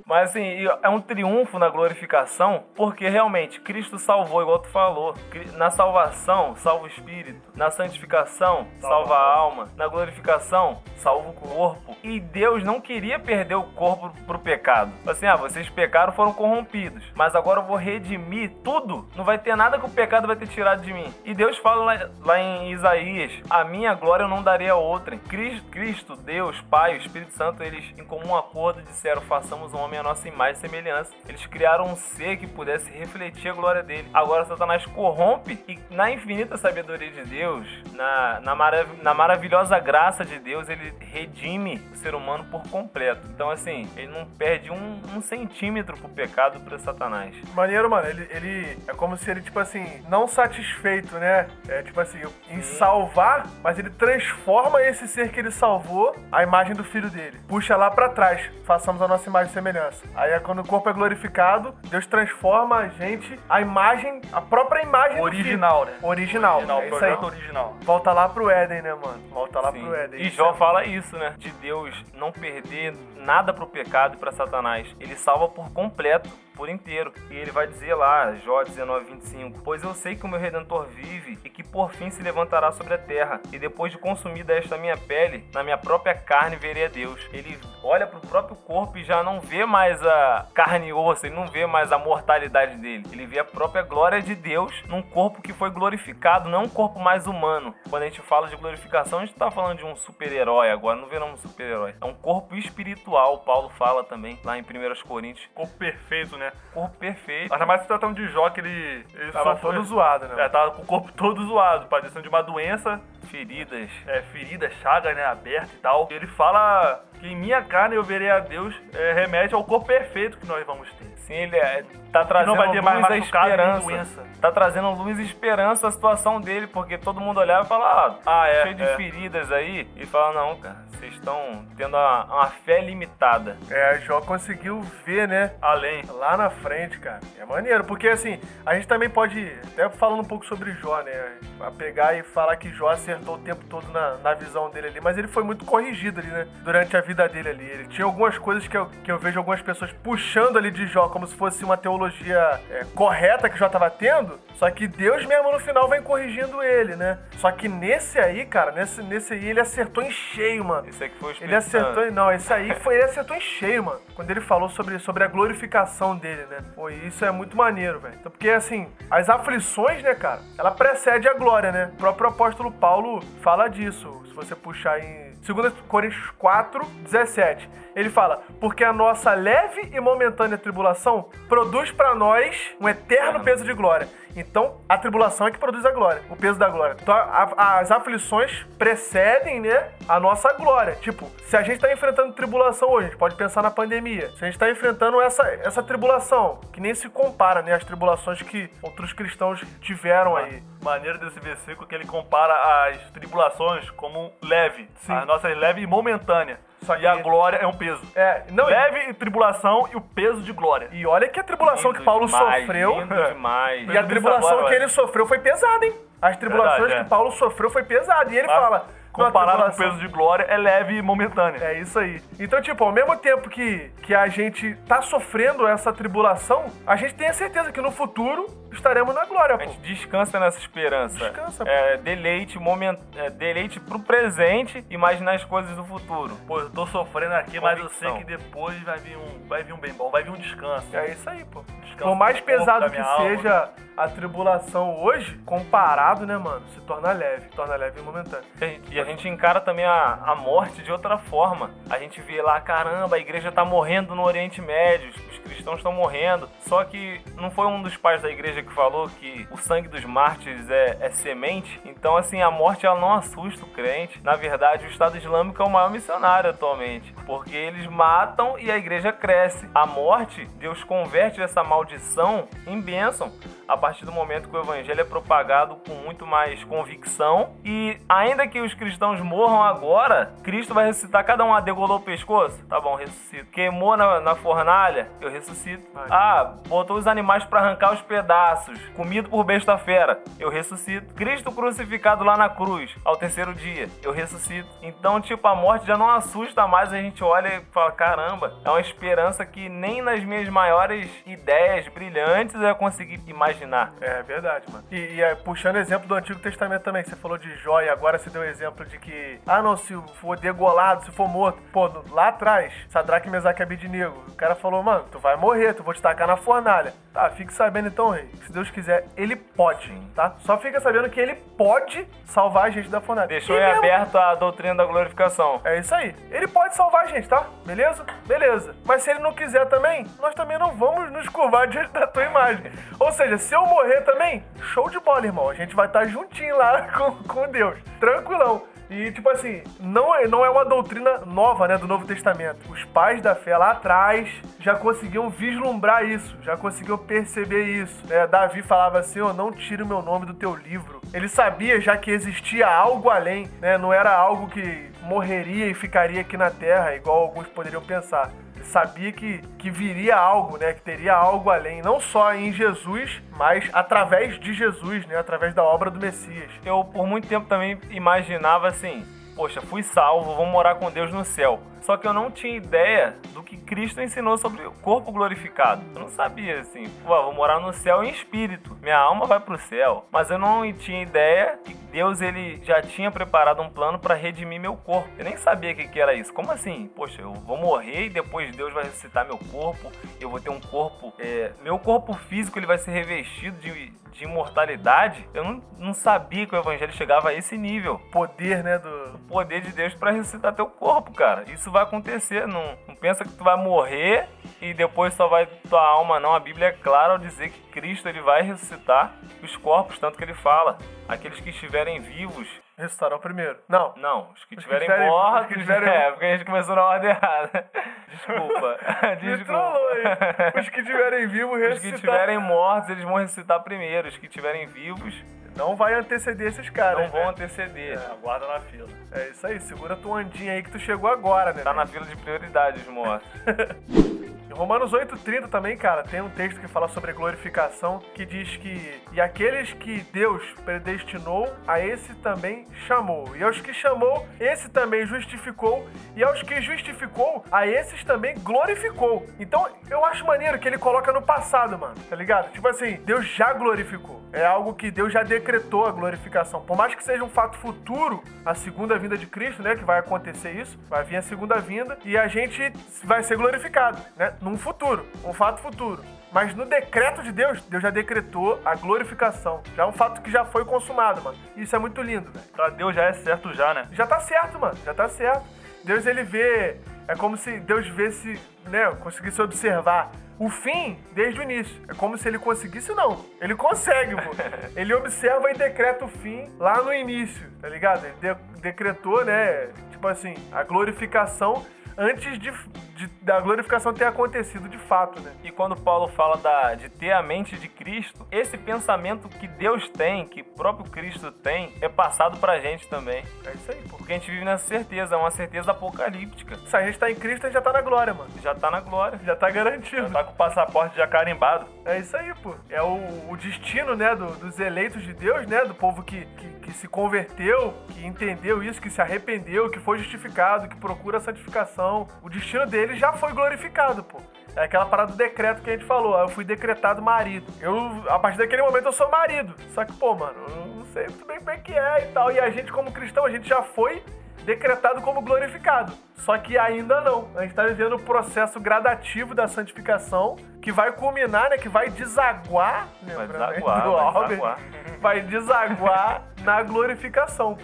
Mas 0.06 0.30
assim, 0.30 0.66
é 0.82 0.88
um 0.88 1.00
triunfo 1.00 1.58
na 1.58 1.68
glorificação, 1.68 2.64
porque 2.76 3.08
realmente 3.08 3.60
Cristo 3.60 3.98
salvou, 3.98 4.42
igual 4.42 4.58
tu 4.58 4.68
falou. 4.68 5.14
Na 5.54 5.70
salvação, 5.70 6.54
salva 6.56 6.84
o 6.84 6.86
espírito. 6.86 7.40
Na 7.54 7.70
santificação, 7.70 8.66
salva 8.80 9.14
a 9.14 9.34
alma. 9.34 9.68
Na 9.76 9.88
glorificação, 9.88 10.82
salva 10.96 11.30
o 11.30 11.32
corpo. 11.32 11.96
E 12.02 12.20
Deus 12.20 12.62
não 12.62 12.80
queria 12.80 13.18
perder 13.18 13.54
o 13.54 13.64
corpo 13.64 14.12
pro 14.26 14.38
pecado. 14.38 14.92
Assim, 15.06 15.26
ah, 15.26 15.36
vocês 15.36 15.68
pecaram, 15.70 16.12
foram 16.12 16.34
corrompidos. 16.34 17.02
Mas 17.14 17.34
agora 17.34 17.60
eu 17.60 17.64
vou 17.64 17.76
redimir 17.76 18.50
tudo. 18.62 19.08
Não 19.16 19.24
vai 19.24 19.38
ter 19.38 19.56
nada 19.56 19.78
que 19.78 19.86
o 19.86 19.90
pecado 19.90 20.26
vai 20.26 20.36
ter 20.36 20.48
tirado 20.48 20.82
de 20.82 20.92
mim. 20.92 21.12
E 21.24 21.32
Deus 21.32 21.56
fala 21.58 21.84
lá, 21.84 22.10
lá 22.20 22.38
em 22.38 22.72
Isaías: 22.72 23.32
A 23.48 23.64
minha 23.64 23.94
glória 23.94 24.24
eu 24.24 24.28
não 24.28 24.42
darei 24.42 24.68
a 24.68 24.76
outrem. 24.76 25.18
Cristo, 25.18 25.64
Cristo, 25.70 26.16
Deus, 26.16 26.60
Pai, 26.62 26.94
o 26.94 26.98
Espírito 26.98 27.32
Santo, 27.32 27.62
eles 27.62 27.84
em 27.98 28.04
comum 28.04 28.36
acordo 28.36 28.82
disseram: 28.82 29.22
façamos 29.22 29.72
um 29.72 29.78
homem 29.78 29.93
à 29.98 30.02
nossa 30.02 30.28
imagem 30.28 30.54
e 30.54 30.68
semelhança. 30.68 31.12
Eles 31.28 31.44
criaram 31.46 31.86
um 31.86 31.96
ser 31.96 32.36
que 32.36 32.46
pudesse 32.46 32.90
refletir 32.90 33.50
a 33.50 33.54
glória 33.54 33.82
dele. 33.82 34.08
Agora 34.12 34.44
Satanás 34.44 34.84
corrompe 34.86 35.58
e 35.68 35.78
na 35.90 36.10
infinita 36.10 36.56
sabedoria 36.56 37.10
de 37.10 37.24
Deus, 37.24 37.66
na, 37.92 38.40
na, 38.40 38.54
marav 38.54 38.88
na 39.02 39.14
maravilhosa 39.14 39.78
graça 39.78 40.24
de 40.24 40.38
Deus, 40.38 40.68
ele 40.68 40.92
redime 41.00 41.80
o 41.92 41.96
ser 41.96 42.14
humano 42.14 42.44
por 42.50 42.62
completo. 42.68 43.26
Então, 43.28 43.50
assim, 43.50 43.88
ele 43.96 44.08
não 44.08 44.26
perde 44.26 44.70
um, 44.70 45.00
um 45.14 45.20
centímetro 45.20 45.96
pro 45.96 46.08
pecado 46.08 46.60
para 46.60 46.78
Satanás. 46.78 47.34
Maneiro, 47.54 47.88
mano. 47.88 48.08
Ele, 48.08 48.28
ele 48.30 48.78
é 48.86 48.92
como 48.92 49.16
se 49.16 49.30
ele, 49.30 49.40
tipo 49.40 49.58
assim, 49.58 50.02
não 50.08 50.26
satisfeito, 50.26 51.16
né? 51.16 51.46
É 51.68 51.82
tipo 51.82 52.00
assim, 52.00 52.20
em 52.50 52.62
salvar, 52.62 53.46
mas 53.62 53.78
ele 53.78 53.90
transforma 53.90 54.82
esse 54.82 55.08
ser 55.08 55.30
que 55.30 55.40
ele 55.40 55.50
salvou 55.50 56.14
a 56.30 56.42
imagem 56.42 56.74
do 56.74 56.84
filho 56.84 57.10
dele. 57.10 57.38
Puxa 57.48 57.76
lá 57.76 57.90
pra 57.90 58.08
trás. 58.08 58.50
Façamos 58.64 59.00
a 59.02 59.08
nossa 59.08 59.28
imagem 59.28 59.50
e 59.50 59.54
semelhança. 59.90 60.04
Aí 60.14 60.32
é 60.32 60.38
quando 60.40 60.60
o 60.60 60.66
corpo 60.66 60.88
é 60.88 60.92
glorificado, 60.92 61.74
Deus 61.88 62.06
transforma 62.06 62.76
a 62.76 62.88
gente, 62.88 63.38
a 63.48 63.60
imagem, 63.60 64.20
a 64.32 64.40
própria 64.40 64.82
imagem 64.82 65.20
Original, 65.20 65.84
né? 65.84 65.94
Original. 66.02 66.56
Original, 66.58 66.80
é 66.82 66.86
isso 66.86 66.94
aí. 66.94 67.00
projeto 67.00 67.26
original. 67.26 67.76
Volta 67.82 68.12
lá 68.12 68.28
pro 68.28 68.50
Éden, 68.50 68.82
né, 68.82 68.94
mano? 68.94 69.20
Volta 69.30 69.60
lá 69.60 69.72
Sim. 69.72 69.80
pro 69.80 69.94
Éden. 69.94 70.20
E 70.22 70.26
é- 70.28 70.54
fala 70.54 70.84
isso, 70.84 71.16
né? 71.16 71.34
De 71.38 71.50
Deus 71.50 71.94
não 72.14 72.30
perder 72.32 72.94
nada 73.24 73.52
pro 73.52 73.66
pecado 73.66 74.14
e 74.14 74.18
pra 74.18 74.30
Satanás. 74.30 74.86
Ele 75.00 75.16
salva 75.16 75.48
por 75.48 75.72
completo, 75.72 76.28
por 76.54 76.68
inteiro. 76.68 77.12
E 77.30 77.36
ele 77.36 77.50
vai 77.50 77.66
dizer 77.66 77.94
lá, 77.94 78.34
Jó 78.36 78.62
19, 78.62 79.04
25: 79.06 79.60
Pois 79.62 79.82
eu 79.82 79.94
sei 79.94 80.14
que 80.14 80.24
o 80.24 80.28
meu 80.28 80.38
redentor 80.38 80.86
vive 80.86 81.38
e 81.44 81.50
que 81.50 81.62
por 81.62 81.90
fim 81.92 82.10
se 82.10 82.22
levantará 82.22 82.72
sobre 82.72 82.94
a 82.94 82.98
terra. 82.98 83.40
E 83.52 83.58
depois 83.58 83.92
de 83.92 83.98
consumida 83.98 84.54
esta 84.54 84.76
minha 84.76 84.96
pele, 84.96 85.44
na 85.52 85.62
minha 85.62 85.78
própria 85.78 86.14
carne 86.14 86.56
verei 86.56 86.86
a 86.86 86.88
Deus. 86.88 87.20
Ele 87.32 87.58
olha 87.82 88.06
pro 88.06 88.20
próprio 88.20 88.56
corpo 88.56 88.98
e 88.98 89.04
já 89.04 89.22
não 89.22 89.40
vê 89.40 89.66
mais 89.66 90.04
a 90.04 90.46
carne 90.54 90.88
e 90.88 90.92
osso, 90.92 91.26
ele 91.26 91.34
não 91.34 91.46
vê 91.46 91.66
mais 91.66 91.92
a 91.92 91.98
mortalidade 91.98 92.76
dele. 92.76 93.04
Ele 93.12 93.26
vê 93.26 93.38
a 93.38 93.44
própria 93.44 93.82
glória 93.82 94.22
de 94.22 94.34
Deus 94.34 94.72
num 94.88 95.02
corpo 95.02 95.42
que 95.42 95.52
foi 95.52 95.70
glorificado, 95.70 96.48
não 96.48 96.64
um 96.64 96.68
corpo 96.68 96.98
mais 96.98 97.26
humano. 97.26 97.74
Quando 97.90 98.02
a 98.02 98.06
gente 98.06 98.22
fala 98.22 98.48
de 98.48 98.56
glorificação, 98.56 99.18
a 99.18 99.24
gente 99.24 99.34
tá 99.34 99.50
falando 99.50 99.78
de 99.78 99.84
um 99.84 99.96
super-herói 99.96 100.70
agora, 100.70 100.98
não 100.98 101.08
viramos 101.08 101.34
um 101.34 101.48
super-herói. 101.48 101.94
É 102.00 102.04
um 102.04 102.14
corpo 102.14 102.54
espiritual, 102.54 103.13
Paulo 103.38 103.68
fala 103.70 104.02
também 104.04 104.38
lá 104.44 104.56
em 104.58 104.62
1 104.62 105.02
Coríntios. 105.06 105.48
Corpo 105.54 105.76
perfeito, 105.76 106.36
né? 106.36 106.52
Corpo 106.72 106.96
perfeito. 106.96 107.52
Ainda 107.52 107.66
mais 107.66 107.82
se 107.82 107.86
tratando 107.88 108.14
de 108.14 108.26
Jó, 108.28 108.48
que 108.50 108.60
ele, 108.60 109.06
ele 109.14 109.32
Tava 109.32 109.52
sofreu- 109.54 109.72
todo 109.74 109.84
zoado, 109.84 110.28
né? 110.28 110.44
É, 110.44 110.48
tava 110.48 110.70
com 110.72 110.82
o 110.82 110.86
corpo 110.86 111.12
todo 111.12 111.44
zoado, 111.46 111.86
padecendo 111.86 112.22
de 112.22 112.28
uma 112.28 112.42
doença, 112.42 113.00
Feridas. 113.30 113.90
é, 114.06 114.22
ferida, 114.22 114.70
chaga, 114.82 115.12
né, 115.14 115.24
aberta 115.24 115.70
e 115.74 115.78
tal. 115.78 116.08
Ele 116.10 116.26
fala 116.26 117.04
que 117.20 117.26
em 117.28 117.36
minha 117.36 117.62
carne 117.62 117.96
eu 117.96 118.02
verei 118.02 118.30
a 118.30 118.38
Deus, 118.40 118.74
é, 118.92 119.12
remete 119.12 119.54
ao 119.54 119.64
corpo 119.64 119.86
perfeito 119.86 120.38
que 120.38 120.46
nós 120.46 120.64
vamos 120.66 120.90
ter. 120.94 121.06
Sim, 121.16 121.34
ele 121.34 121.56
é, 121.56 121.84
tá 122.14 122.24
trazendo 122.24 122.56
vai 122.56 122.70
ter 122.70 122.80
mais 122.80 123.08
luz 123.08 123.24
esperança. 123.24 124.24
Tá 124.40 124.52
trazendo 124.52 124.90
luz 124.90 125.18
e 125.18 125.22
esperança 125.24 125.88
à 125.88 125.90
situação 125.90 126.40
dele, 126.40 126.68
porque 126.68 126.96
todo 126.96 127.20
mundo 127.20 127.40
olhava 127.40 127.64
e 127.64 127.68
falava, 127.68 128.18
ah, 128.24 128.42
Ah, 128.42 128.48
é, 128.48 128.62
cheio 128.62 128.74
de 128.76 128.82
é. 128.84 128.96
feridas 128.96 129.50
aí. 129.50 129.88
E 129.96 130.06
fala, 130.06 130.32
não, 130.32 130.56
cara, 130.56 130.76
vocês 130.90 131.14
estão 131.14 131.64
tendo 131.76 131.96
uma, 131.96 132.24
uma 132.24 132.46
fé 132.46 132.80
limitada. 132.80 133.56
É, 133.68 133.98
Jó 134.00 134.20
conseguiu 134.20 134.80
ver, 135.04 135.26
né? 135.26 135.54
Além. 135.60 136.04
Lá 136.08 136.36
na 136.36 136.50
frente, 136.50 136.98
cara. 137.00 137.20
É 137.40 137.44
maneiro, 137.44 137.82
porque 137.84 138.06
assim, 138.06 138.38
a 138.64 138.74
gente 138.74 138.86
também 138.86 139.10
pode, 139.10 139.52
até 139.72 139.88
falando 139.88 140.20
um 140.20 140.24
pouco 140.24 140.46
sobre 140.46 140.72
Jó, 140.74 141.00
né? 141.02 141.38
A 141.60 141.70
pegar 141.70 142.14
e 142.14 142.22
falar 142.22 142.54
que 142.56 142.70
Jó 142.70 142.90
acertou 142.90 143.36
o 143.36 143.38
tempo 143.38 143.64
todo 143.64 143.90
na, 143.90 144.16
na 144.18 144.34
visão 144.34 144.70
dele 144.70 144.88
ali, 144.88 145.00
mas 145.00 145.18
ele 145.18 145.26
foi 145.28 145.42
muito 145.42 145.64
corrigido 145.64 146.20
ali, 146.20 146.28
né? 146.28 146.46
Durante 146.62 146.96
a 146.96 147.00
vida 147.00 147.28
dele 147.28 147.48
ali. 147.48 147.64
Ele 147.64 147.86
tinha 147.88 148.04
algumas 148.04 148.38
coisas 148.38 148.68
que 148.68 148.76
eu, 148.76 148.86
que 149.02 149.10
eu 149.10 149.18
vejo 149.18 149.38
algumas 149.38 149.62
pessoas 149.62 149.90
puxando 149.90 150.56
ali 150.58 150.70
de 150.70 150.86
Jó, 150.86 151.08
como 151.08 151.26
se 151.26 151.34
fosse 151.34 151.64
uma 151.64 151.76
teologia 151.76 152.03
é, 152.08 152.84
correta 152.94 153.48
que 153.48 153.58
Jó 153.58 153.68
tava 153.68 153.90
tendo, 153.90 154.38
só 154.54 154.70
que 154.70 154.86
Deus 154.86 155.24
mesmo 155.26 155.50
no 155.52 155.58
final 155.60 155.88
vem 155.88 156.02
corrigindo 156.02 156.62
ele, 156.62 156.96
né? 156.96 157.18
Só 157.38 157.50
que 157.50 157.68
nesse 157.68 158.18
aí, 158.18 158.44
cara, 158.46 158.72
nesse, 158.72 159.02
nesse 159.02 159.34
aí 159.34 159.48
ele 159.48 159.60
acertou 159.60 160.02
em 160.02 160.10
cheio, 160.10 160.64
mano. 160.64 160.88
Esse 160.88 161.04
aqui 161.04 161.16
foi 161.18 161.28
o 161.28 161.30
Ele 161.30 161.34
Espírito 161.34 161.56
acertou, 161.56 162.04
Santo. 162.04 162.14
não, 162.14 162.32
esse 162.32 162.52
aí 162.52 162.74
foi, 162.80 162.94
ele 162.94 163.04
acertou 163.04 163.36
em 163.36 163.40
cheio, 163.40 163.84
mano. 163.84 164.00
Quando 164.14 164.30
ele 164.30 164.40
falou 164.40 164.68
sobre, 164.68 164.98
sobre 164.98 165.24
a 165.24 165.26
glorificação 165.26 166.16
dele, 166.16 166.46
né? 166.50 166.58
Pô, 166.74 166.88
isso 166.88 167.24
é 167.24 167.30
muito 167.30 167.56
maneiro, 167.56 167.98
velho. 168.00 168.14
Então, 168.18 168.30
porque 168.30 168.50
assim, 168.50 168.88
as 169.10 169.28
aflições, 169.28 170.02
né, 170.02 170.14
cara, 170.14 170.40
ela 170.58 170.70
precede 170.70 171.28
a 171.28 171.34
glória, 171.34 171.72
né? 171.72 171.90
O 171.94 171.96
próprio 171.96 172.28
apóstolo 172.28 172.70
Paulo 172.70 173.20
fala 173.42 173.68
disso. 173.68 174.22
Se 174.26 174.32
você 174.34 174.54
puxar 174.54 175.00
em 175.00 175.34
2 175.46 175.72
Coríntios 175.88 176.30
4, 176.38 176.84
17. 177.04 177.68
Ele 177.94 178.10
fala: 178.10 178.42
Porque 178.60 178.82
a 178.84 178.92
nossa 178.92 179.34
leve 179.34 179.90
e 179.92 180.00
momentânea 180.00 180.58
tribulação 180.58 181.28
produz 181.48 181.90
pra 181.90 182.14
nós 182.14 182.74
um 182.80 182.88
eterno 182.88 183.40
peso 183.40 183.64
de 183.64 183.72
glória. 183.72 184.08
Então, 184.36 184.80
a 184.88 184.98
tribulação 184.98 185.46
é 185.46 185.52
que 185.52 185.58
produz 185.58 185.86
a 185.86 185.92
glória, 185.92 186.20
o 186.28 186.34
peso 186.34 186.58
da 186.58 186.68
glória. 186.68 186.96
Então, 187.00 187.14
a- 187.14 187.52
a- 187.56 187.78
as 187.78 187.92
aflições 187.92 188.64
precedem, 188.76 189.60
né, 189.60 189.90
a 190.08 190.18
nossa 190.18 190.52
glória. 190.54 190.96
Tipo, 190.96 191.26
se 191.46 191.56
a 191.56 191.62
gente 191.62 191.80
tá 191.80 191.92
enfrentando 191.92 192.32
tribulação 192.32 192.88
hoje, 192.90 193.06
a 193.06 193.10
gente 193.10 193.18
pode 193.18 193.36
pensar 193.36 193.62
na 193.62 193.70
pandemia. 193.70 194.30
Se 194.36 194.44
a 194.44 194.46
gente 194.48 194.58
tá 194.58 194.68
enfrentando 194.68 195.20
essa, 195.20 195.44
essa 195.62 195.84
tribulação, 195.84 196.60
que 196.72 196.80
nem 196.80 196.92
se 196.96 197.08
compara, 197.08 197.62
né, 197.62 197.74
às 197.74 197.84
tribulações 197.84 198.42
que 198.42 198.68
outros 198.82 199.12
cristãos 199.12 199.62
tiveram 199.80 200.34
aí. 200.36 200.60
Maneiro 200.82 201.18
desse 201.18 201.38
versículo 201.38 201.86
que 201.86 201.94
ele 201.94 202.04
compara 202.06 202.88
as 202.88 203.10
tribulações 203.12 203.88
como 203.90 204.32
leve. 204.42 204.88
Sim. 204.96 205.12
A 205.12 205.24
nossa 205.24 205.48
é 205.48 205.54
leve 205.54 205.80
e 205.80 205.86
momentânea. 205.86 206.58
E 206.92 207.00
que- 207.00 207.06
a 207.06 207.16
glória 207.16 207.56
é 207.58 207.66
um 207.66 207.72
peso. 207.72 208.02
É, 208.14 208.42
não, 208.50 208.66
leve 208.66 209.10
e 209.10 209.14
tribulação 209.14 209.88
e 209.92 209.96
o 209.96 210.00
peso 210.00 210.42
de 210.42 210.52
glória. 210.52 210.88
e 210.92 211.06
olha 211.06 211.28
que 211.28 211.40
a 211.40 211.44
tribulação 211.44 211.90
que 211.92 211.98
Lindo 211.98 212.04
Paulo 212.04 212.26
demais, 212.26 212.60
sofreu. 212.66 213.00
lindo 213.00 213.14
demais. 213.28 213.88
E 213.94 213.96
a 213.98 214.02
tribulação 214.04 214.50
agora, 214.50 214.68
que 214.68 214.74
ele 214.74 214.88
sofreu 214.88 215.26
foi 215.26 215.38
pesada, 215.38 215.84
hein? 215.86 215.94
As 216.20 216.36
tribulações 216.36 216.78
Verdade, 216.80 217.00
é. 217.00 217.04
que 217.04 217.10
Paulo 217.10 217.30
sofreu 217.32 217.70
foi 217.70 217.82
pesada. 217.84 218.30
E 218.32 218.36
ele 218.38 218.46
Mas, 218.46 218.56
fala. 218.60 218.78
"Não, 218.78 218.84
a 219.26 219.28
Comparado 219.28 219.62
com 219.62 219.68
o 219.70 219.76
peso 219.76 219.98
de 219.98 220.08
glória, 220.08 220.44
é 220.48 220.56
leve 220.56 220.96
e 220.96 221.02
momentânea. 221.02 221.58
É 221.62 221.78
isso 221.78 221.96
aí. 222.00 222.20
Então, 222.40 222.60
tipo, 222.60 222.82
ao 222.82 222.90
mesmo 222.90 223.14
tempo 223.16 223.48
que, 223.48 223.90
que 224.02 224.12
a 224.14 224.26
gente 224.26 224.74
tá 224.88 225.02
sofrendo 225.02 225.68
essa 225.68 225.92
tribulação, 225.92 226.66
a 226.86 226.96
gente 226.96 227.14
tem 227.14 227.28
a 227.28 227.32
certeza 227.32 227.70
que 227.70 227.80
no 227.80 227.92
futuro 227.92 228.46
estaremos 228.74 229.14
na 229.14 229.24
glória, 229.24 229.54
A 229.54 229.58
pô. 229.58 229.64
gente 229.64 229.80
descansa 229.80 230.38
nessa 230.40 230.58
esperança. 230.58 231.16
Descansa, 231.18 231.64
pô. 231.64 231.70
é, 231.70 231.96
deleite, 231.96 232.58
moment, 232.58 232.98
é, 233.16 233.30
deleite 233.30 233.78
pro 233.80 233.98
presente, 233.98 234.84
imaginar 234.90 235.34
as 235.34 235.44
coisas 235.44 235.74
do 235.76 235.84
futuro. 235.84 236.34
Pô, 236.46 236.60
eu 236.60 236.70
tô 236.70 236.86
sofrendo 236.86 237.34
aqui, 237.34 237.58
mas 237.60 237.78
eu 237.78 237.88
sei 237.90 238.10
que 238.14 238.24
depois 238.24 238.78
vai 238.82 238.98
vir 238.98 239.16
um, 239.16 239.46
vai 239.48 239.62
vir 239.62 239.72
um 239.72 239.78
bem 239.78 239.92
bom, 239.92 240.10
vai 240.10 240.22
vir 240.22 240.30
um 240.30 240.36
descanso. 240.36 240.86
É 240.96 241.10
isso 241.10 241.28
aí, 241.28 241.44
pô. 241.44 241.62
Descanso 241.82 242.04
Por 242.10 242.16
mais 242.16 242.40
pesado 242.40 242.90
que 242.90 242.98
alma. 242.98 243.16
seja 243.36 243.70
a 243.96 244.08
tribulação 244.08 245.00
hoje, 245.04 245.38
comparado, 245.46 246.26
né, 246.26 246.36
mano, 246.36 246.66
se 246.74 246.80
torna 246.80 247.12
leve. 247.12 247.42
Se 247.42 247.48
torna 247.50 247.76
leve 247.76 248.00
e 248.00 248.02
momentâneo. 248.02 248.44
E 248.60 248.64
a 248.64 248.66
gente- 248.68 248.94
E 248.94 249.00
a 249.00 249.04
gente 249.04 249.28
encara 249.28 249.60
também 249.60 249.84
a, 249.84 250.18
a 250.26 250.34
morte 250.34 250.82
de 250.82 250.90
outra 250.90 251.16
forma. 251.16 251.70
A 251.88 251.96
gente 251.98 252.20
vê 252.20 252.42
lá, 252.42 252.60
caramba, 252.60 253.14
a 253.14 253.18
igreja 253.20 253.52
tá 253.52 253.64
morrendo 253.64 254.12
no 254.16 254.22
Oriente 254.24 254.60
Médio, 254.60 255.10
os 255.30 255.38
cristãos 255.38 255.76
estão 255.76 255.92
morrendo. 255.92 256.48
Só 256.62 256.82
que 256.82 257.20
não 257.36 257.52
foi 257.52 257.66
um 257.68 257.80
dos 257.82 257.96
pais 257.96 258.20
da 258.20 258.28
igreja 258.30 258.63
que 258.64 258.72
falou 258.72 259.08
que 259.08 259.46
o 259.50 259.56
sangue 259.56 259.88
dos 259.88 260.04
mártires 260.04 260.68
é, 260.70 260.96
é 261.00 261.10
semente. 261.10 261.80
Então, 261.84 262.16
assim, 262.16 262.42
a 262.42 262.50
morte 262.50 262.86
ela 262.86 262.98
não 262.98 263.12
assusta 263.12 263.64
o 263.64 263.68
crente. 263.68 264.20
Na 264.22 264.34
verdade, 264.34 264.86
o 264.86 264.90
Estado 264.90 265.16
Islâmico 265.16 265.62
é 265.62 265.66
o 265.66 265.70
maior 265.70 265.90
missionário 265.90 266.50
atualmente. 266.50 267.14
Porque 267.26 267.54
eles 267.54 267.86
matam 267.86 268.58
e 268.58 268.70
a 268.70 268.76
igreja 268.76 269.12
cresce. 269.12 269.68
A 269.74 269.86
morte, 269.86 270.46
Deus 270.58 270.82
converte 270.84 271.40
essa 271.40 271.62
maldição 271.62 272.48
em 272.66 272.80
bênção 272.80 273.32
a 273.66 273.76
partir 273.76 274.04
do 274.04 274.12
momento 274.12 274.48
que 274.48 274.56
o 274.56 274.60
evangelho 274.60 275.00
é 275.00 275.04
propagado 275.04 275.76
com 275.86 275.94
muito 275.94 276.26
mais 276.26 276.62
convicção 276.64 277.54
e 277.64 277.98
ainda 278.08 278.46
que 278.46 278.60
os 278.60 278.74
cristãos 278.74 279.20
morram 279.20 279.62
agora, 279.62 280.34
Cristo 280.42 280.74
vai 280.74 280.86
ressuscitar 280.86 281.24
cada 281.24 281.44
um. 281.44 281.54
Ah, 281.54 281.60
degolou 281.60 281.98
o 281.98 282.02
pescoço? 282.02 282.64
Tá 282.66 282.80
bom, 282.80 282.94
ressuscito. 282.94 283.50
Queimou 283.50 283.96
na, 283.96 284.20
na 284.20 284.34
fornalha? 284.34 285.08
Eu 285.20 285.30
ressuscito. 285.30 285.86
Ah, 286.10 286.54
botou 286.68 286.96
os 286.96 287.06
animais 287.06 287.44
para 287.44 287.60
arrancar 287.60 287.92
os 287.92 288.02
pedaços, 288.02 288.78
comido 288.96 289.28
por 289.28 289.44
besta 289.44 289.78
fera? 289.78 290.22
Eu 290.38 290.50
ressuscito. 290.50 291.14
Cristo 291.14 291.50
crucificado 291.52 292.24
lá 292.24 292.36
na 292.36 292.48
cruz, 292.48 292.94
ao 293.04 293.16
terceiro 293.16 293.54
dia? 293.54 293.88
Eu 294.02 294.12
ressuscito. 294.12 294.68
Então, 294.82 295.20
tipo, 295.20 295.46
a 295.46 295.54
morte 295.54 295.86
já 295.86 295.96
não 295.96 296.10
assusta 296.10 296.66
mais, 296.66 296.92
a 296.92 296.96
gente 296.96 297.22
olha 297.22 297.56
e 297.56 297.60
fala, 297.72 297.92
caramba, 297.92 298.54
é 298.64 298.70
uma 298.70 298.80
esperança 298.80 299.44
que 299.46 299.68
nem 299.68 300.02
nas 300.02 300.22
minhas 300.24 300.48
maiores 300.48 301.10
ideias 301.26 301.88
brilhantes 301.88 302.54
eu 302.54 302.62
ia 302.62 302.74
conseguir 302.74 303.18
imaginar. 303.54 303.92
É 304.00 304.22
verdade, 304.22 304.64
mano. 304.70 304.84
E, 304.90 304.96
e, 304.96 305.22
é, 305.22 305.34
puxando 305.34 305.76
exemplo 305.76 306.06
do 306.08 306.14
Antigo 306.14 306.38
Testamento 306.40 306.82
também, 306.82 307.02
que 307.02 307.10
você 307.10 307.16
falou 307.16 307.38
de 307.38 307.54
Jó 307.56 307.80
e 307.80 307.88
agora 307.88 308.18
você 308.18 308.28
deu 308.30 308.42
o 308.42 308.44
exemplo 308.44 308.84
de 308.84 308.98
que, 308.98 309.40
ah 309.46 309.62
não, 309.62 309.76
se 309.76 309.94
for 310.20 310.38
degolado, 310.38 311.04
se 311.04 311.10
for 311.12 311.28
morto. 311.28 311.58
Pô, 311.72 311.90
lá 312.10 312.28
atrás, 312.28 312.72
Sadraque, 312.88 313.30
Mesaque 313.30 313.60
e 313.60 313.64
Abednego, 313.64 314.24
o 314.28 314.34
cara 314.34 314.54
falou, 314.54 314.82
mano, 314.82 315.04
tu 315.10 315.18
vai 315.18 315.36
morrer, 315.36 315.74
tu 315.74 315.82
vou 315.82 315.94
te 315.94 316.02
tacar 316.02 316.26
na 316.26 316.36
fornalha. 316.36 316.92
Tá, 317.12 317.30
fique 317.30 317.52
sabendo 317.52 317.88
então, 317.88 318.10
rei, 318.10 318.28
se 318.44 318.52
Deus 318.52 318.68
quiser, 318.70 319.06
ele 319.16 319.36
pode, 319.36 319.92
tá? 320.16 320.34
Só 320.40 320.58
fica 320.58 320.80
sabendo 320.80 321.08
que 321.08 321.20
ele 321.20 321.36
pode 321.56 322.04
salvar 322.26 322.64
a 322.64 322.70
gente 322.70 322.88
da 322.88 323.00
fornalha. 323.00 323.28
Deixou 323.28 323.54
E 323.56 323.60
em 323.60 323.62
mesmo- 323.62 323.78
aberto 323.78 324.18
a 324.18 324.34
doutrina 324.34 324.74
da 324.74 324.84
glorificação. 324.84 325.60
É 325.64 325.78
isso 325.78 325.94
aí. 325.94 326.14
Ele 326.32 326.48
pode 326.48 326.74
salvar 326.74 327.04
a 327.04 327.06
gente, 327.06 327.28
tá? 327.28 327.44
Beleza? 327.64 328.04
Beleza. 328.26 328.74
Mas 328.84 329.02
se 329.02 329.10
ele 329.10 329.20
não 329.20 329.32
quiser 329.32 329.66
também, 329.66 330.04
nós 330.20 330.34
também 330.34 330.58
não 330.58 330.72
vamos 330.72 331.12
nos 331.12 331.28
curvar 331.28 331.66
diante 331.68 331.92
da 331.92 332.04
tua 332.06 332.24
imagem. 332.24 332.72
Ou 332.98 333.12
seja, 333.12 333.38
se 333.44 333.54
eu 333.54 333.66
morrer 333.66 334.00
também, 334.00 334.42
show 334.72 334.88
de 334.88 334.98
bola, 334.98 335.26
irmão. 335.26 335.50
A 335.50 335.54
gente 335.54 335.74
vai 335.74 335.86
estar 335.86 336.06
juntinho 336.06 336.56
lá 336.56 336.88
com, 336.96 337.12
com 337.24 337.48
Deus. 337.48 337.78
Tranquilão. 338.00 338.62
E, 338.90 339.10
tipo 339.12 339.28
assim, 339.30 339.62
não 339.80 340.14
é, 340.14 340.28
não 340.28 340.44
é 340.44 340.50
uma 340.50 340.64
doutrina 340.64 341.18
nova, 341.26 341.66
né, 341.66 341.78
do 341.78 341.86
Novo 341.86 342.06
Testamento. 342.06 342.70
Os 342.70 342.84
pais 342.84 343.20
da 343.20 343.34
fé 343.34 343.56
lá 343.56 343.70
atrás 343.70 344.28
já 344.60 344.74
conseguiam 344.74 345.30
vislumbrar 345.30 346.04
isso, 346.04 346.36
já 346.42 346.56
conseguiam 346.56 346.98
perceber 346.98 347.64
isso. 347.82 348.06
Né? 348.06 348.26
Davi 348.26 348.62
falava 348.62 348.98
assim, 348.98 349.20
ó, 349.20 349.32
não 349.32 349.50
tire 349.50 349.82
o 349.82 349.86
meu 349.86 350.02
nome 350.02 350.26
do 350.26 350.34
teu 350.34 350.54
livro. 350.54 351.00
Ele 351.12 351.28
sabia 351.28 351.80
já 351.80 351.96
que 351.96 352.10
existia 352.10 352.66
algo 352.66 353.08
além, 353.08 353.48
né? 353.60 353.78
Não 353.78 353.92
era 353.92 354.14
algo 354.14 354.48
que 354.48 354.90
morreria 355.02 355.66
e 355.66 355.74
ficaria 355.74 356.20
aqui 356.20 356.36
na 356.36 356.50
Terra, 356.50 356.94
igual 356.94 357.22
alguns 357.22 357.46
poderiam 357.48 357.82
pensar 357.82 358.30
sabia 358.66 359.12
que, 359.12 359.40
que 359.58 359.70
viria 359.70 360.16
algo, 360.16 360.56
né? 360.56 360.72
Que 360.72 360.80
teria 360.80 361.14
algo 361.14 361.50
além, 361.50 361.82
não 361.82 362.00
só 362.00 362.34
em 362.34 362.52
Jesus, 362.52 363.22
mas 363.36 363.68
através 363.72 364.38
de 364.38 364.52
Jesus, 364.52 365.06
né? 365.06 365.16
Através 365.16 365.54
da 365.54 365.62
obra 365.62 365.90
do 365.90 366.00
Messias. 366.00 366.50
Eu, 366.64 366.84
por 366.84 367.06
muito 367.06 367.28
tempo, 367.28 367.46
também 367.46 367.78
imaginava 367.90 368.68
assim: 368.68 369.04
poxa, 369.34 369.60
fui 369.60 369.82
salvo, 369.82 370.34
vou 370.34 370.46
morar 370.46 370.76
com 370.76 370.90
Deus 370.90 371.12
no 371.12 371.24
céu. 371.24 371.60
Só 371.84 371.98
que 371.98 372.06
eu 372.08 372.14
não 372.14 372.30
tinha 372.30 372.56
ideia 372.56 373.14
do 373.34 373.42
que 373.42 373.58
Cristo 373.58 374.00
ensinou 374.00 374.38
sobre 374.38 374.66
o 374.66 374.72
corpo 374.72 375.12
glorificado. 375.12 375.82
Eu 375.94 376.00
não 376.00 376.08
sabia 376.08 376.60
assim, 376.60 376.88
Pô, 377.04 377.22
vou 377.24 377.34
morar 377.34 377.60
no 377.60 377.72
céu 377.74 378.02
em 378.02 378.10
espírito. 378.10 378.76
Minha 378.82 378.96
alma 378.96 379.26
vai 379.26 379.38
pro 379.38 379.58
céu. 379.58 380.06
Mas 380.10 380.30
eu 380.30 380.38
não 380.38 380.70
tinha 380.72 381.02
ideia 381.02 381.58
que 381.62 381.74
Deus 381.74 382.20
ele 382.20 382.58
já 382.64 382.80
tinha 382.80 383.10
preparado 383.10 383.60
um 383.60 383.68
plano 383.68 383.98
para 383.98 384.14
redimir 384.14 384.60
meu 384.60 384.76
corpo. 384.76 385.08
Eu 385.18 385.24
nem 385.24 385.36
sabia 385.36 385.72
o 385.72 385.76
que, 385.76 385.86
que 385.86 386.00
era 386.00 386.14
isso. 386.14 386.32
Como 386.32 386.50
assim? 386.50 386.90
Poxa, 386.96 387.20
eu 387.20 387.32
vou 387.32 387.56
morrer 387.56 388.06
e 388.06 388.10
depois 388.10 388.54
Deus 388.56 388.72
vai 388.72 388.84
ressuscitar 388.84 389.26
meu 389.26 389.38
corpo. 389.38 389.92
Eu 390.18 390.30
vou 390.30 390.40
ter 390.40 390.50
um 390.50 390.60
corpo. 390.60 391.12
É, 391.18 391.52
meu 391.62 391.78
corpo 391.78 392.14
físico 392.14 392.58
ele 392.58 392.66
vai 392.66 392.78
ser 392.78 392.92
revestido 392.92 393.58
de, 393.58 393.90
de 394.10 394.24
imortalidade. 394.24 395.28
Eu 395.34 395.44
não, 395.44 395.62
não 395.78 395.94
sabia 395.94 396.46
que 396.46 396.54
o 396.54 396.58
evangelho 396.58 396.92
chegava 396.92 397.28
a 397.28 397.34
esse 397.34 397.58
nível. 397.58 397.98
Poder, 398.10 398.64
né? 398.64 398.78
Do 398.78 399.04
o 399.14 399.18
poder 399.28 399.60
de 399.60 399.72
Deus 399.72 399.94
para 399.94 400.10
ressuscitar 400.10 400.54
teu 400.54 400.66
corpo, 400.66 401.12
cara. 401.12 401.44
Isso 401.50 401.70
vai 401.74 401.82
acontecer. 401.82 402.46
Não, 402.46 402.78
não 402.88 402.94
pensa 402.94 403.24
que 403.24 403.32
tu 403.32 403.44
vai 403.44 403.56
morrer 403.56 404.26
e 404.60 404.72
depois 404.72 405.12
só 405.12 405.28
vai 405.28 405.46
tua 405.68 405.86
alma, 405.86 406.18
não. 406.18 406.34
A 406.34 406.40
Bíblia 406.40 406.68
é 406.68 406.72
clara 406.72 407.12
ao 407.12 407.18
dizer 407.18 407.50
que 407.50 407.60
Cristo 407.72 408.08
ele 408.08 408.20
vai 408.20 408.42
ressuscitar 408.42 409.12
os 409.42 409.54
corpos, 409.56 409.98
tanto 409.98 410.16
que 410.16 410.24
ele 410.24 410.34
fala: 410.34 410.78
aqueles 411.08 411.38
que 411.40 411.50
estiverem 411.50 412.00
vivos 412.00 412.48
Ressuscitarão 412.76 413.20
primeiro. 413.20 413.56
Não. 413.68 413.94
Não, 413.96 414.32
os 414.32 414.44
que 414.46 414.56
estiverem 414.56 414.88
mortos. 415.08 415.42
Os 415.42 415.46
que 415.46 415.60
tiverem... 415.60 415.88
É, 415.94 416.10
porque 416.10 416.24
a 416.24 416.36
gente 416.36 416.44
começou 416.44 416.74
na 416.74 416.82
ordem 416.82 417.10
errada. 417.10 417.70
Desculpa. 418.10 418.78
Desculpa. 419.20 420.58
Os 420.58 420.68
que 420.68 420.80
estiverem 420.80 421.28
vivos 421.28 421.58
ressuscitar. 421.58 421.76
Os 421.76 421.80
que 421.80 421.88
estiverem 421.94 422.38
mortos, 422.38 422.90
eles 422.90 423.04
vão 423.04 423.14
ressuscitar 423.14 423.62
primeiro. 423.62 424.08
Os 424.08 424.16
que 424.16 424.26
estiverem 424.26 424.66
vivos. 424.66 425.14
Não 425.56 425.76
vai 425.76 425.94
anteceder 425.94 426.48
esses 426.48 426.68
caras. 426.70 427.04
Não 427.04 427.10
vão 427.10 427.20
né? 427.22 427.28
anteceder. 427.28 427.98
É, 427.98 428.06
aguarda 428.12 428.46
na 428.46 428.60
fila. 428.60 428.88
É 429.12 429.28
isso 429.28 429.46
aí, 429.46 429.60
segura 429.60 429.96
tua 429.96 430.20
andinha 430.20 430.52
aí 430.52 430.62
que 430.62 430.70
tu 430.70 430.78
chegou 430.78 431.08
agora, 431.08 431.52
né? 431.52 431.62
Tá 431.62 431.72
na 431.72 431.86
fila 431.86 432.04
de 432.04 432.16
prioridade, 432.16 432.80
os 432.80 432.88
mortos. 432.88 433.28
Em 434.50 434.52
Romanos 434.52 434.92
8,30 434.92 435.48
também, 435.48 435.76
cara, 435.76 436.02
tem 436.02 436.20
um 436.20 436.28
texto 436.28 436.60
que 436.60 436.68
fala 436.68 436.86
sobre 436.88 437.12
glorificação 437.12 438.00
que 438.14 438.26
diz 438.26 438.56
que 438.58 439.00
e 439.12 439.20
aqueles 439.20 439.72
que 439.72 440.02
Deus 440.12 440.42
predestinou, 440.64 441.48
a 441.66 441.80
esse 441.80 442.14
também 442.16 442.66
chamou. 442.86 443.34
E 443.36 443.42
aos 443.42 443.60
que 443.60 443.72
chamou, 443.72 444.26
esse 444.38 444.68
também 444.68 445.06
justificou. 445.06 445.88
E 446.14 446.22
aos 446.22 446.42
que 446.42 446.60
justificou, 446.60 447.44
a 447.50 447.66
esses 447.66 448.04
também 448.04 448.34
glorificou. 448.38 449.26
Então 449.40 449.66
eu 449.90 450.04
acho 450.04 450.26
maneiro 450.26 450.58
que 450.58 450.68
ele 450.68 450.78
coloca 450.78 451.12
no 451.12 451.22
passado, 451.22 451.78
mano, 451.78 451.94
tá 452.08 452.16
ligado? 452.16 452.52
Tipo 452.52 452.68
assim, 452.68 452.96
Deus 453.04 453.26
já 453.26 453.52
glorificou. 453.52 454.22
É 454.32 454.44
algo 454.44 454.74
que 454.74 454.90
Deus 454.90 455.12
já 455.12 455.22
decretou 455.22 455.86
a 455.86 455.92
glorificação. 455.92 456.60
Por 456.62 456.76
mais 456.76 456.94
que 456.94 457.04
seja 457.04 457.22
um 457.22 457.28
fato 457.28 457.56
futuro, 457.58 458.22
a 458.44 458.54
segunda 458.54 458.98
vinda 458.98 459.16
de 459.16 459.26
Cristo, 459.26 459.62
né? 459.62 459.76
Que 459.76 459.84
vai 459.84 460.00
acontecer 460.00 460.50
isso, 460.52 460.76
vai 460.88 461.04
vir 461.04 461.16
a 461.16 461.22
segunda 461.22 461.58
vinda 461.58 461.96
e 462.04 462.18
a 462.18 462.26
gente 462.26 462.72
vai 463.04 463.22
ser 463.22 463.36
glorificado, 463.36 463.98
né? 464.16 464.33
Num 464.40 464.56
futuro, 464.56 465.06
um 465.24 465.32
fato 465.32 465.60
futuro. 465.60 466.02
Mas 466.32 466.52
no 466.54 466.64
decreto 466.64 467.22
de 467.22 467.30
Deus, 467.30 467.62
Deus 467.66 467.80
já 467.80 467.90
decretou 467.90 468.60
a 468.64 468.74
glorificação. 468.74 469.62
Já 469.76 469.84
é 469.84 469.86
um 469.86 469.92
fato 469.92 470.20
que 470.20 470.30
já 470.32 470.44
foi 470.44 470.64
consumado, 470.64 471.22
mano. 471.22 471.38
Isso 471.56 471.76
é 471.76 471.78
muito 471.78 472.02
lindo, 472.02 472.32
velho. 472.32 472.44
Pra 472.52 472.70
Deus 472.70 472.92
já 472.92 473.04
é 473.04 473.12
certo 473.12 473.54
já, 473.54 473.72
né? 473.72 473.86
Já 473.92 474.04
tá 474.04 474.18
certo, 474.18 474.58
mano. 474.58 474.76
Já 474.84 474.92
tá 474.92 475.08
certo. 475.08 475.44
Deus, 475.84 476.04
ele 476.06 476.24
vê... 476.24 476.80
É 477.06 477.14
como 477.14 477.36
se 477.36 477.60
Deus 477.60 477.86
visse, 477.86 478.40
né, 478.64 478.90
conseguisse 478.96 479.40
observar 479.40 480.10
o 480.38 480.48
fim 480.48 480.98
desde 481.12 481.38
o 481.38 481.42
início. 481.42 481.82
É 481.86 481.94
como 481.94 482.16
se 482.18 482.26
ele 482.26 482.38
conseguisse, 482.38 482.92
não. 482.94 483.24
Ele 483.40 483.54
consegue, 483.54 484.16
pô. 484.16 484.30
Ele 484.74 484.92
observa 484.94 485.50
e 485.50 485.54
decreta 485.54 486.04
o 486.04 486.08
fim 486.08 486.48
lá 486.58 486.82
no 486.82 486.92
início, 486.92 487.48
tá 487.60 487.68
ligado? 487.68 488.04
Ele 488.04 488.34
de 488.34 488.60
decretou, 488.60 489.24
né, 489.24 489.68
tipo 489.90 490.08
assim, 490.08 490.34
a 490.50 490.62
glorificação 490.64 491.64
antes 491.96 492.38
de, 492.38 492.52
de, 492.94 493.06
da 493.22 493.40
glorificação 493.40 493.92
ter 493.92 494.04
acontecido 494.04 494.68
de 494.68 494.78
fato, 494.78 495.20
né? 495.20 495.32
E 495.42 495.50
quando 495.50 495.76
Paulo 495.76 496.08
fala 496.08 496.36
da, 496.36 496.74
de 496.74 496.88
ter 496.88 497.12
a 497.12 497.22
mente 497.22 497.56
de 497.56 497.68
Cristo, 497.68 498.26
esse 498.30 498.56
pensamento 498.56 499.28
que 499.28 499.46
Deus 499.46 499.88
tem, 499.90 500.26
que 500.26 500.42
próprio 500.42 500.90
Cristo 500.90 501.30
tem, 501.30 501.72
é 501.80 501.88
passado 501.88 502.38
pra 502.38 502.60
gente 502.60 502.88
também. 502.88 503.24
É 503.44 503.52
isso 503.52 503.70
aí, 503.70 503.82
pô. 503.88 503.96
Porque 503.96 504.12
a 504.12 504.16
gente 504.16 504.30
vive 504.30 504.44
nessa 504.44 504.66
certeza, 504.66 505.14
é 505.14 505.18
uma 505.18 505.30
certeza 505.30 505.70
apocalíptica. 505.70 506.56
Se 506.66 506.76
a 506.76 506.84
gente 506.84 506.98
tá 506.98 507.10
em 507.10 507.14
Cristo, 507.14 507.44
a 507.44 507.48
gente 507.48 507.54
já 507.54 507.62
tá 507.62 507.72
na 507.72 507.82
glória, 507.82 508.14
mano. 508.14 508.30
Já 508.42 508.54
tá 508.54 508.70
na 508.70 508.80
glória. 508.80 509.18
Já 509.24 509.34
tá 509.34 509.50
garantido. 509.50 510.08
Já 510.08 510.10
tá 510.10 510.24
com 510.24 510.32
o 510.32 510.36
passaporte 510.36 510.96
já 510.96 511.06
carimbado. 511.06 511.66
É 511.84 511.98
isso 511.98 512.16
aí, 512.16 512.32
pô. 512.42 512.54
É 512.70 512.82
o, 512.82 513.30
o 513.30 513.36
destino, 513.36 513.96
né, 513.96 514.14
do, 514.14 514.26
dos 514.36 514.58
eleitos 514.58 515.02
de 515.02 515.12
Deus, 515.12 515.46
né, 515.46 515.64
do 515.64 515.74
povo 515.74 516.02
que, 516.02 516.24
que, 516.24 516.48
que 516.60 516.72
se 516.72 516.86
converteu, 516.86 517.74
que 517.88 518.06
entendeu 518.06 518.62
isso, 518.62 518.80
que 518.80 518.90
se 518.90 519.00
arrependeu, 519.00 519.70
que 519.70 519.80
foi 519.80 519.98
justificado, 519.98 520.68
que 520.68 520.76
procura 520.76 521.18
a 521.18 521.20
santificação 521.20 522.06
o 522.22 522.28
destino 522.28 522.66
dele 522.66 522.83
já 522.94 523.12
foi 523.12 523.32
glorificado, 523.32 524.02
pô. 524.04 524.20
É 524.56 524.64
aquela 524.64 524.86
parada 524.86 525.12
do 525.12 525.18
decreto 525.18 525.62
que 525.62 525.70
a 525.70 525.72
gente 525.72 525.84
falou. 525.84 526.16
Eu 526.18 526.28
fui 526.28 526.44
decretado 526.44 527.02
marido. 527.02 527.52
Eu, 527.60 528.04
a 528.08 528.18
partir 528.18 528.38
daquele 528.38 528.62
momento, 528.62 528.86
eu 528.86 528.92
sou 528.92 529.10
marido. 529.10 529.54
Só 529.70 529.84
que, 529.84 529.92
pô, 529.94 530.14
mano, 530.14 530.38
eu 530.48 530.66
não 530.66 530.84
sei 530.86 531.06
muito 531.06 531.26
bem 531.26 531.38
como 531.38 531.50
é 531.50 531.56
que 531.56 531.72
é 531.72 532.04
e 532.04 532.12
tal. 532.12 532.30
E 532.30 532.38
a 532.38 532.48
gente, 532.50 532.70
como 532.70 532.92
cristão, 532.92 533.24
a 533.24 533.30
gente 533.30 533.48
já 533.48 533.62
foi 533.62 534.02
decretado 534.44 535.00
como 535.00 535.22
glorificado. 535.22 535.92
Só 536.18 536.38
que 536.38 536.56
ainda 536.56 537.00
não. 537.00 537.28
A 537.34 537.40
gente 537.40 537.50
está 537.50 537.64
vivendo 537.64 537.96
o 537.96 537.98
processo 537.98 538.60
gradativo 538.60 539.34
da 539.34 539.48
santificação 539.48 540.36
que 540.62 540.70
vai 540.70 540.92
culminar, 540.92 541.50
né? 541.50 541.58
Que 541.58 541.68
vai 541.68 541.90
desaguar. 541.90 542.88
Vai 543.02 543.26
desaguar, 543.26 543.82
do 543.82 543.92
vai 543.92 544.04
Albert, 544.04 544.28
desaguar. 544.28 544.58
Vai 545.00 545.20
desaguar 545.20 546.22
na 546.44 546.62
glorificação. 546.62 547.58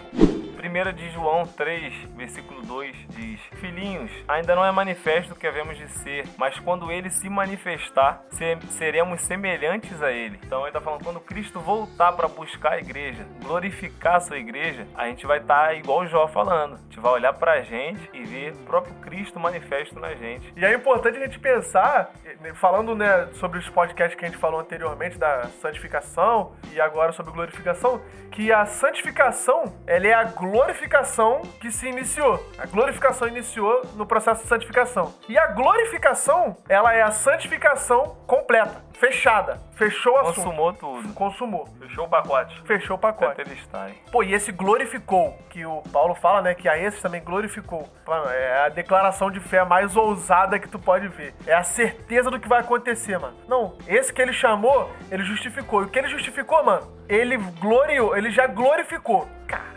1 0.61 0.93
de 0.93 1.09
João 1.09 1.45
3, 1.45 1.93
versículo 2.15 2.61
2 2.61 2.95
diz: 3.09 3.39
Filhinhos, 3.59 4.11
ainda 4.27 4.55
não 4.55 4.63
é 4.63 4.71
manifesto 4.71 5.33
o 5.33 5.35
que 5.35 5.47
havemos 5.47 5.77
de 5.77 5.87
ser, 5.87 6.25
mas 6.37 6.59
quando 6.59 6.91
ele 6.91 7.09
se 7.09 7.27
manifestar, 7.29 8.23
seremos 8.69 9.21
semelhantes 9.21 10.01
a 10.03 10.11
ele. 10.11 10.39
Então 10.43 10.59
ele 10.61 10.69
está 10.69 10.79
falando 10.79 11.03
quando 11.03 11.19
Cristo 11.19 11.59
voltar 11.59 12.11
para 12.13 12.27
buscar 12.27 12.73
a 12.73 12.79
igreja, 12.79 13.25
glorificar 13.41 14.17
a 14.17 14.19
sua 14.19 14.37
igreja, 14.37 14.87
a 14.95 15.07
gente 15.07 15.25
vai 15.25 15.39
estar 15.39 15.67
tá 15.67 15.73
igual 15.73 15.99
o 16.01 16.07
Jó 16.07 16.27
falando. 16.27 16.75
A 16.75 16.77
gente 16.77 16.99
vai 16.99 17.13
olhar 17.13 17.33
para 17.33 17.53
a 17.53 17.61
gente 17.61 18.09
e 18.13 18.23
ver 18.23 18.53
o 18.53 18.65
próprio 18.65 18.93
Cristo 18.95 19.39
manifesto 19.39 19.99
na 19.99 20.13
gente. 20.13 20.53
E 20.55 20.63
é 20.63 20.73
importante 20.73 21.17
a 21.17 21.21
gente 21.21 21.39
pensar, 21.39 22.11
falando 22.55 22.95
né, 22.95 23.27
sobre 23.33 23.57
os 23.59 23.67
podcasts 23.69 24.17
que 24.17 24.25
a 24.25 24.27
gente 24.27 24.39
falou 24.39 24.59
anteriormente 24.59 25.17
da 25.17 25.45
santificação 25.61 26.53
e 26.71 26.79
agora 26.79 27.11
sobre 27.11 27.31
glorificação, 27.31 28.01
que 28.31 28.51
a 28.51 28.65
santificação 28.65 29.73
ela 29.87 30.07
é 30.07 30.13
a 30.13 30.23
glorificação 30.51 31.41
que 31.61 31.71
se 31.71 31.87
iniciou. 31.87 32.45
A 32.57 32.65
glorificação 32.65 33.27
iniciou 33.27 33.83
no 33.95 34.05
processo 34.05 34.43
de 34.43 34.49
santificação. 34.49 35.13
E 35.29 35.37
a 35.37 35.47
glorificação, 35.47 36.57
ela 36.67 36.93
é 36.93 37.01
a 37.01 37.11
santificação 37.11 38.17
completa, 38.27 38.83
fechada. 38.99 39.61
Fechou 39.75 40.17
assunto. 40.17 40.35
Consumou 40.35 40.73
tudo. 40.73 41.13
Consumou. 41.13 41.67
Fechou 41.79 42.05
o 42.05 42.09
pacote. 42.09 42.61
Fechou 42.65 42.97
o 42.97 42.99
pacote. 42.99 43.41
Pô, 44.11 44.21
e 44.21 44.33
esse 44.33 44.51
glorificou, 44.51 45.37
que 45.49 45.65
o 45.65 45.81
Paulo 45.91 46.13
fala, 46.13 46.41
né, 46.41 46.53
que 46.53 46.67
a 46.67 46.77
esse 46.77 47.01
também 47.01 47.23
glorificou. 47.23 47.87
É 48.29 48.65
a 48.65 48.69
declaração 48.69 49.31
de 49.31 49.39
fé 49.39 49.63
mais 49.63 49.95
ousada 49.95 50.59
que 50.59 50.67
tu 50.67 50.77
pode 50.77 51.07
ver. 51.07 51.33
É 51.47 51.53
a 51.53 51.63
certeza 51.63 52.29
do 52.29 52.39
que 52.39 52.47
vai 52.47 52.59
acontecer, 52.59 53.17
mano. 53.17 53.35
Não, 53.47 53.77
esse 53.87 54.13
que 54.13 54.21
ele 54.21 54.33
chamou, 54.33 54.91
ele 55.09 55.23
justificou. 55.23 55.81
E 55.81 55.85
o 55.85 55.87
que 55.87 55.97
ele 55.97 56.09
justificou, 56.09 56.63
mano? 56.63 56.91
Ele 57.07 57.37
gloriou, 57.37 58.15
ele 58.15 58.29
já 58.29 58.47
glorificou. 58.47 59.27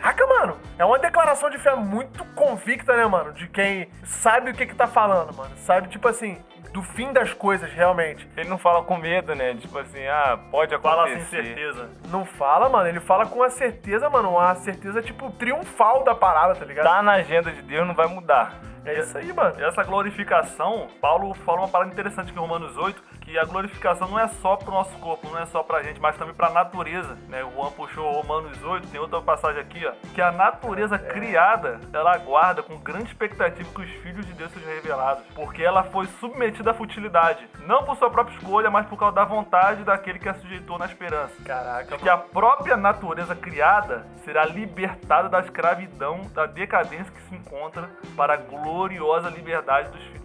Caraca, 0.05 0.27
mano. 0.27 0.57
É 0.77 0.85
uma 0.85 0.99
declaração 0.99 1.49
de 1.49 1.57
fé 1.57 1.73
muito 1.73 2.23
convicta, 2.35 2.95
né, 2.95 3.07
mano? 3.07 3.33
De 3.33 3.47
quem 3.47 3.89
sabe 4.03 4.51
o 4.51 4.53
que 4.53 4.67
que 4.67 4.75
tá 4.75 4.85
falando, 4.85 5.35
mano. 5.35 5.49
Sabe, 5.57 5.87
tipo 5.87 6.07
assim, 6.07 6.37
do 6.71 6.83
fim 6.83 7.11
das 7.11 7.33
coisas, 7.33 7.71
realmente. 7.71 8.29
Ele 8.37 8.47
não 8.47 8.59
fala 8.59 8.83
com 8.83 8.97
medo, 8.97 9.33
né? 9.33 9.55
Tipo 9.55 9.79
assim, 9.79 10.05
ah, 10.05 10.37
pode 10.51 10.75
acontecer. 10.75 10.95
Fala 10.95 11.09
sem 11.09 11.25
certeza. 11.25 11.89
Não 12.09 12.23
fala, 12.23 12.69
mano. 12.69 12.87
Ele 12.87 12.99
fala 12.99 13.25
com 13.25 13.41
a 13.41 13.49
certeza, 13.49 14.07
mano. 14.07 14.29
Uma 14.29 14.53
certeza, 14.53 15.01
tipo, 15.01 15.31
triunfal 15.31 16.03
da 16.03 16.13
parada, 16.13 16.53
tá 16.53 16.65
ligado? 16.65 16.85
Tá 16.85 17.01
na 17.01 17.13
agenda 17.13 17.51
de 17.51 17.63
Deus, 17.63 17.87
não 17.87 17.95
vai 17.95 18.05
mudar. 18.05 18.61
É 18.85 18.99
isso 18.99 19.17
aí, 19.17 19.33
mano. 19.33 19.55
E 19.59 19.63
essa 19.63 19.83
glorificação, 19.83 20.87
Paulo 21.01 21.33
fala 21.33 21.61
uma 21.61 21.67
parada 21.67 21.91
interessante 21.91 22.29
aqui 22.29 22.37
em 22.37 22.41
Romanos 22.41 22.77
8, 22.77 23.01
que 23.25 23.37
a 23.37 23.43
glorificação 23.43 24.07
não 24.07 24.19
é 24.19 24.27
só 24.27 24.55
pro 24.55 24.71
nosso 24.71 24.95
corpo, 24.99 25.27
não 25.27 25.39
é 25.39 25.45
só 25.47 25.63
pra 25.63 25.81
gente, 25.81 25.99
mas 25.99 26.15
também 26.15 26.33
pra 26.33 26.51
natureza, 26.51 27.17
né? 27.27 27.43
O 27.43 27.51
Juan 27.51 27.71
puxou 27.71 28.21
Romanos 28.21 28.63
8, 28.63 28.87
tem 28.87 28.99
outra 28.99 29.19
passagem 29.19 29.59
aqui, 29.59 29.85
ó, 29.85 29.91
que 30.13 30.21
a 30.21 30.31
natureza 30.31 30.97
criada, 30.97 31.81
ela 31.91 32.13
aguarda 32.13 32.61
com 32.61 32.77
grande 32.77 33.05
expectativa 33.05 33.67
que 33.73 33.81
os 33.81 33.89
filhos 34.01 34.25
de 34.25 34.33
Deus 34.33 34.51
sejam 34.51 34.69
revelados, 34.69 35.23
porque 35.33 35.63
ela 35.63 35.83
foi 35.83 36.05
submetida 36.19 36.71
à 36.71 36.73
futilidade, 36.73 37.47
não 37.65 37.83
por 37.83 37.97
sua 37.97 38.11
própria 38.11 38.35
escolha, 38.35 38.69
mas 38.69 38.85
por 38.85 38.97
causa 38.97 39.15
da 39.15 39.25
vontade 39.25 39.83
daquele 39.83 40.19
que 40.19 40.29
a 40.29 40.35
sujeitou 40.35 40.77
na 40.77 40.85
esperança. 40.85 41.33
Caraca, 41.43 41.97
Que 41.97 42.07
a 42.07 42.17
própria 42.17 42.77
natureza 42.77 43.35
criada 43.35 44.05
será 44.23 44.45
libertada 44.45 45.29
da 45.29 45.39
escravidão, 45.39 46.21
da 46.33 46.45
decadência 46.45 47.11
que 47.11 47.21
se 47.23 47.35
encontra 47.35 47.89
para 48.15 48.33
a 48.33 48.37
gloriosa 48.37 49.29
liberdade 49.29 49.89
dos 49.89 50.01
filhos. 50.03 50.24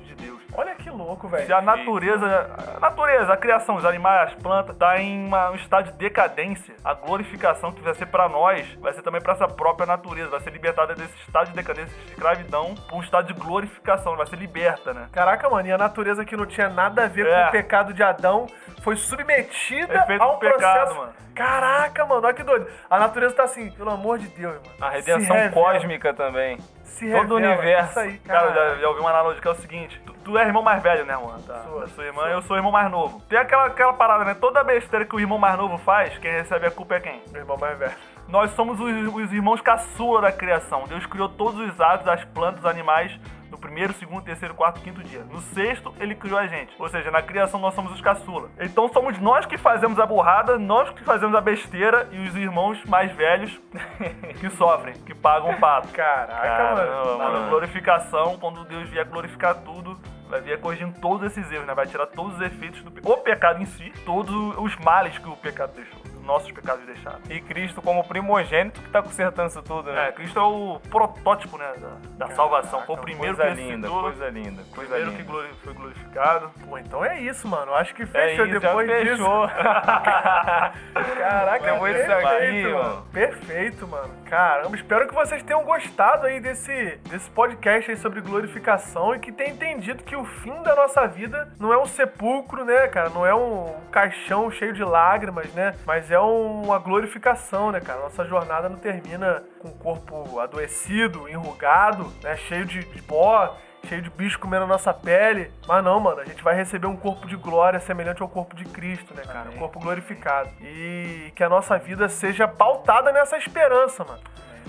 Olha 0.52 0.74
que 0.74 0.90
louco, 0.90 1.28
velho. 1.28 1.46
Se 1.46 1.52
a 1.52 1.60
natureza, 1.60 2.50
a 2.76 2.80
natureza, 2.80 3.32
a 3.32 3.36
criação, 3.36 3.76
os 3.76 3.84
animais, 3.84 4.32
as 4.32 4.34
plantas, 4.42 4.76
tá 4.76 4.98
em 4.98 5.26
uma- 5.26 5.50
um 5.50 5.54
estado 5.54 5.86
de 5.86 5.98
decadência, 5.98 6.74
a 6.84 6.92
glorificação 6.92 7.72
que 7.72 7.80
vai 7.80 7.94
ser 7.94 8.06
pra 8.06 8.28
nós, 8.28 8.66
vai 8.80 8.92
ser 8.92 9.02
também 9.02 9.20
pra 9.20 9.32
essa 9.34 9.46
própria 9.48 9.86
natureza, 9.86 10.28
vai 10.30 10.40
ser 10.40 10.50
libertada 10.50 10.94
desse 10.94 11.14
estado 11.26 11.48
de 11.48 11.54
decadência, 11.54 11.96
de 12.04 12.10
escravidão, 12.12 12.74
pra 12.74 12.96
um 12.96 13.00
estado 13.00 13.32
de 13.32 13.40
glorificação, 13.40 14.16
vai 14.16 14.26
ser 14.26 14.36
liberta, 14.36 14.92
né? 14.92 15.08
Caraca, 15.12 15.48
mano, 15.48 15.68
e 15.68 15.72
a 15.72 15.78
natureza 15.78 16.24
que 16.24 16.36
não 16.36 16.46
tinha 16.46 16.68
nada 16.68 17.04
a 17.04 17.08
ver 17.08 17.26
É. 17.26 17.42
com 17.42 17.48
o 17.48 17.50
pecado 17.52 17.94
de 17.94 18.02
Adão 18.02 18.46
foi 18.82 18.96
submetida 18.96 19.94
Efeito 19.94 20.22
a 20.22 20.26
do 20.26 20.38
pecado, 20.38 20.58
processo. 20.58 20.94
mano. 20.96 21.12
Caraca, 21.34 22.04
mano, 22.04 22.22
olha 22.26 22.34
que 22.34 22.42
doido. 22.42 22.66
A 22.90 22.98
natureza 22.98 23.34
tá 23.34 23.44
assim, 23.44 23.70
pelo 23.70 23.90
amor 23.90 24.18
de 24.18 24.26
Deus, 24.28 24.54
mano. 24.56 24.76
A 24.80 24.90
redenção 24.90 25.36
cósmica 25.52 26.12
também. 26.12 26.58
Se 26.84 27.10
todo 27.10 27.32
o 27.32 27.36
universo. 27.36 27.90
Isso 27.92 27.98
aí, 28.00 28.18
cara. 28.18 28.52
já, 28.52 28.74
já 28.76 28.88
ouvi 28.88 29.00
uma 29.00 29.08
analogia 29.10 29.40
que 29.40 29.48
é 29.48 29.50
o 29.50 29.54
seguinte: 29.54 30.02
tu, 30.24 30.38
é 30.38 30.46
irmão 30.46 30.62
mais 30.62 30.82
velho, 30.82 31.04
né, 31.04 31.14
Juan? 31.14 31.38
Da, 31.46 31.62
Sou, 31.62 31.80
da 31.80 31.88
sua 31.88 32.04
irmã, 32.04 32.22
eu 32.28 32.42
sou 32.42 32.56
o 32.56 32.58
irmão 32.58 32.72
mais 32.72 32.90
novo. 32.90 33.20
Tem 33.28 33.38
aquela, 33.38 33.66
aquela 33.66 33.92
parada, 33.92 34.24
né? 34.24 34.34
Toda 34.34 34.62
besteira 34.62 35.04
que 35.04 35.14
o 35.14 35.20
irmão 35.20 35.38
mais 35.38 35.56
novo 35.56 35.78
faz, 35.78 36.16
quem 36.18 36.30
recebe 36.30 36.66
a 36.66 36.70
culpa 36.70 36.96
é 36.96 37.00
quem? 37.00 37.22
Meu 37.30 37.42
irmão 37.42 37.56
mais 37.58 37.78
velho. 37.78 37.92
Nós 38.28 38.50
somos 38.52 38.78
os, 38.80 39.14
os 39.14 39.32
irmãos 39.32 39.60
caçula 39.60 40.20
da 40.20 40.32
criação. 40.32 40.84
Deus 40.86 41.04
criou 41.06 41.28
todos 41.28 41.58
os 41.60 41.80
atos, 41.80 42.06
as 42.06 42.24
plantas, 42.24 42.60
os 42.60 42.66
animais 42.66 43.18
no 43.50 43.58
primeiro, 43.58 43.92
segundo, 43.94 44.22
terceiro, 44.22 44.54
quarto, 44.54 44.80
quinto 44.80 45.02
dia. 45.02 45.24
No 45.30 45.40
sexto, 45.40 45.94
ele 45.98 46.14
criou 46.14 46.38
a 46.38 46.46
gente. 46.46 46.72
Ou 46.78 46.88
seja, 46.88 47.10
na 47.10 47.20
criação 47.22 47.58
nós 47.60 47.74
somos 47.74 47.92
os 47.92 48.00
caçula. 48.00 48.48
Então 48.60 48.88
somos 48.92 49.18
nós 49.18 49.44
que 49.46 49.58
fazemos 49.58 49.98
a 49.98 50.06
burrada, 50.06 50.58
nós 50.58 50.90
que 50.90 51.02
fazemos 51.04 51.34
a 51.36 51.40
besteira 51.40 52.08
e 52.12 52.18
os 52.28 52.34
irmãos 52.36 52.82
mais 52.84 53.12
velhos 53.12 53.60
que 54.40 54.48
sofrem, 54.50 54.94
que 54.94 55.14
pagam 55.14 55.50
o 55.50 55.58
pato. 55.58 55.88
Caraca, 55.88 56.40
Caramba, 56.40 56.84
mano. 57.18 57.18
Mano. 57.18 57.48
glorificação, 57.50 58.38
quando 58.38 58.64
Deus 58.64 58.88
vier 58.88 59.04
glorificar 59.04 59.54
tudo, 59.56 59.98
vai 60.28 60.40
vir 60.40 60.60
corrigindo 60.60 60.98
todos 61.00 61.26
esses 61.26 61.50
erros, 61.50 61.66
né? 61.66 61.74
Vai 61.74 61.86
tirar 61.86 62.06
todos 62.06 62.34
os 62.36 62.40
efeitos 62.40 62.82
do 62.82 62.90
pe- 62.90 63.00
o 63.04 63.16
pecado 63.16 63.60
em 63.60 63.66
si, 63.66 63.90
todos 64.04 64.32
os 64.58 64.76
males 64.76 65.18
que 65.18 65.28
o 65.28 65.36
pecado 65.36 65.72
deixou, 65.74 65.99
nossos 66.24 66.50
pecados 66.52 66.84
deixaram. 66.86 67.18
E 67.28 67.40
Cristo 67.40 67.80
como 67.82 68.02
primogênito 68.04 68.80
que 68.80 68.90
tá 68.90 69.02
consertando 69.02 69.48
isso 69.48 69.62
tudo, 69.62 69.92
né? 69.92 70.08
É, 70.08 70.12
Cristo 70.12 70.38
é 70.38 70.42
o 70.42 70.80
protótipo, 70.90 71.56
né, 71.58 71.72
da, 72.16 72.26
da 72.26 72.34
salvação. 72.34 72.82
Foi 72.82 72.94
o 72.96 72.98
primeiro 72.98 73.36
coisa 73.36 73.54
que 73.54 73.60
linda, 73.62 73.88
coisa 73.88 74.28
linda, 74.28 74.62
coisa 74.74 74.90
primeiro 74.94 75.10
que 75.12 75.16
linda. 75.18 75.30
glori- 75.32 75.54
foi 75.64 75.72
glorificado. 75.74 76.50
Pô, 76.68 76.78
então 76.78 77.04
é 77.04 77.20
isso, 77.20 77.46
mano. 77.48 77.74
Acho 77.74 77.94
que 77.94 78.02
É 78.02 78.06
fechou 78.06 78.46
isso, 78.46 78.60
depois 78.60 78.88
já 78.88 78.98
disso. 79.00 79.16
fechou. 79.16 79.48
Caraca, 81.18 81.72
Depois 81.72 81.96
disso 81.96 82.12
aqui, 82.12 82.62
mano. 82.64 82.78
mano. 82.84 83.06
Perfeito, 83.12 83.86
mano. 83.88 84.10
Caramba, 84.28 84.76
espero 84.76 85.08
que 85.08 85.14
vocês 85.14 85.42
tenham 85.42 85.64
gostado 85.64 86.26
aí 86.26 86.40
desse, 86.40 86.98
desse 87.08 87.28
podcast 87.30 87.90
aí 87.90 87.96
sobre 87.96 88.20
glorificação 88.20 89.14
e 89.14 89.18
que 89.18 89.32
tenham 89.32 89.52
entendido 89.54 90.02
que 90.04 90.14
o 90.16 90.24
fim 90.24 90.62
da 90.62 90.74
nossa 90.76 91.06
vida 91.06 91.48
não 91.58 91.72
é 91.72 91.78
um 91.78 91.86
sepulcro, 91.86 92.64
né, 92.64 92.86
cara? 92.88 93.08
Não 93.10 93.26
é 93.26 93.34
um 93.34 93.74
caixão 93.90 94.50
cheio 94.50 94.72
de 94.72 94.84
lágrimas, 94.84 95.52
né? 95.54 95.74
Mas 95.86 96.09
é 96.10 96.18
uma 96.18 96.78
glorificação, 96.78 97.70
né, 97.70 97.80
cara? 97.80 98.00
Nossa 98.00 98.24
jornada 98.24 98.68
não 98.68 98.76
termina 98.76 99.42
com 99.60 99.68
o 99.68 99.74
corpo 99.74 100.40
adoecido, 100.40 101.28
enrugado, 101.28 102.12
né? 102.22 102.36
Cheio 102.36 102.64
de, 102.64 102.82
pó 103.02 103.56
cheio 103.86 104.02
de 104.02 104.10
bicho 104.10 104.38
comendo 104.38 104.64
a 104.64 104.68
nossa 104.68 104.92
pele. 104.92 105.50
Mas 105.66 105.82
não, 105.82 105.98
mano, 106.00 106.20
a 106.20 106.24
gente 106.24 106.42
vai 106.42 106.54
receber 106.54 106.86
um 106.86 106.96
corpo 106.96 107.26
de 107.26 107.36
glória 107.36 107.80
semelhante 107.80 108.22
ao 108.22 108.28
corpo 108.28 108.54
de 108.54 108.64
Cristo, 108.64 109.14
né, 109.14 109.22
cara? 109.22 109.50
Um 109.50 109.58
corpo 109.58 109.80
glorificado. 109.80 110.50
E 110.60 111.32
que 111.34 111.42
a 111.42 111.48
nossa 111.48 111.78
vida 111.78 112.08
seja 112.08 112.46
pautada 112.46 113.12
nessa 113.12 113.36
esperança, 113.36 114.04
mano. 114.04 114.20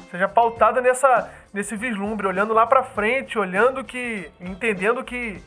Seja 0.10 0.28
pautada 0.28 0.82
nessa, 0.82 1.32
nesse 1.54 1.76
vislumbre, 1.78 2.28
olhando 2.28 2.54
lá 2.54 2.68
pra 2.68 2.84
frente, 2.84 3.40
olhando 3.40 3.82
que. 3.82 4.30
entendendo 4.42 5.04
que 5.06 5.42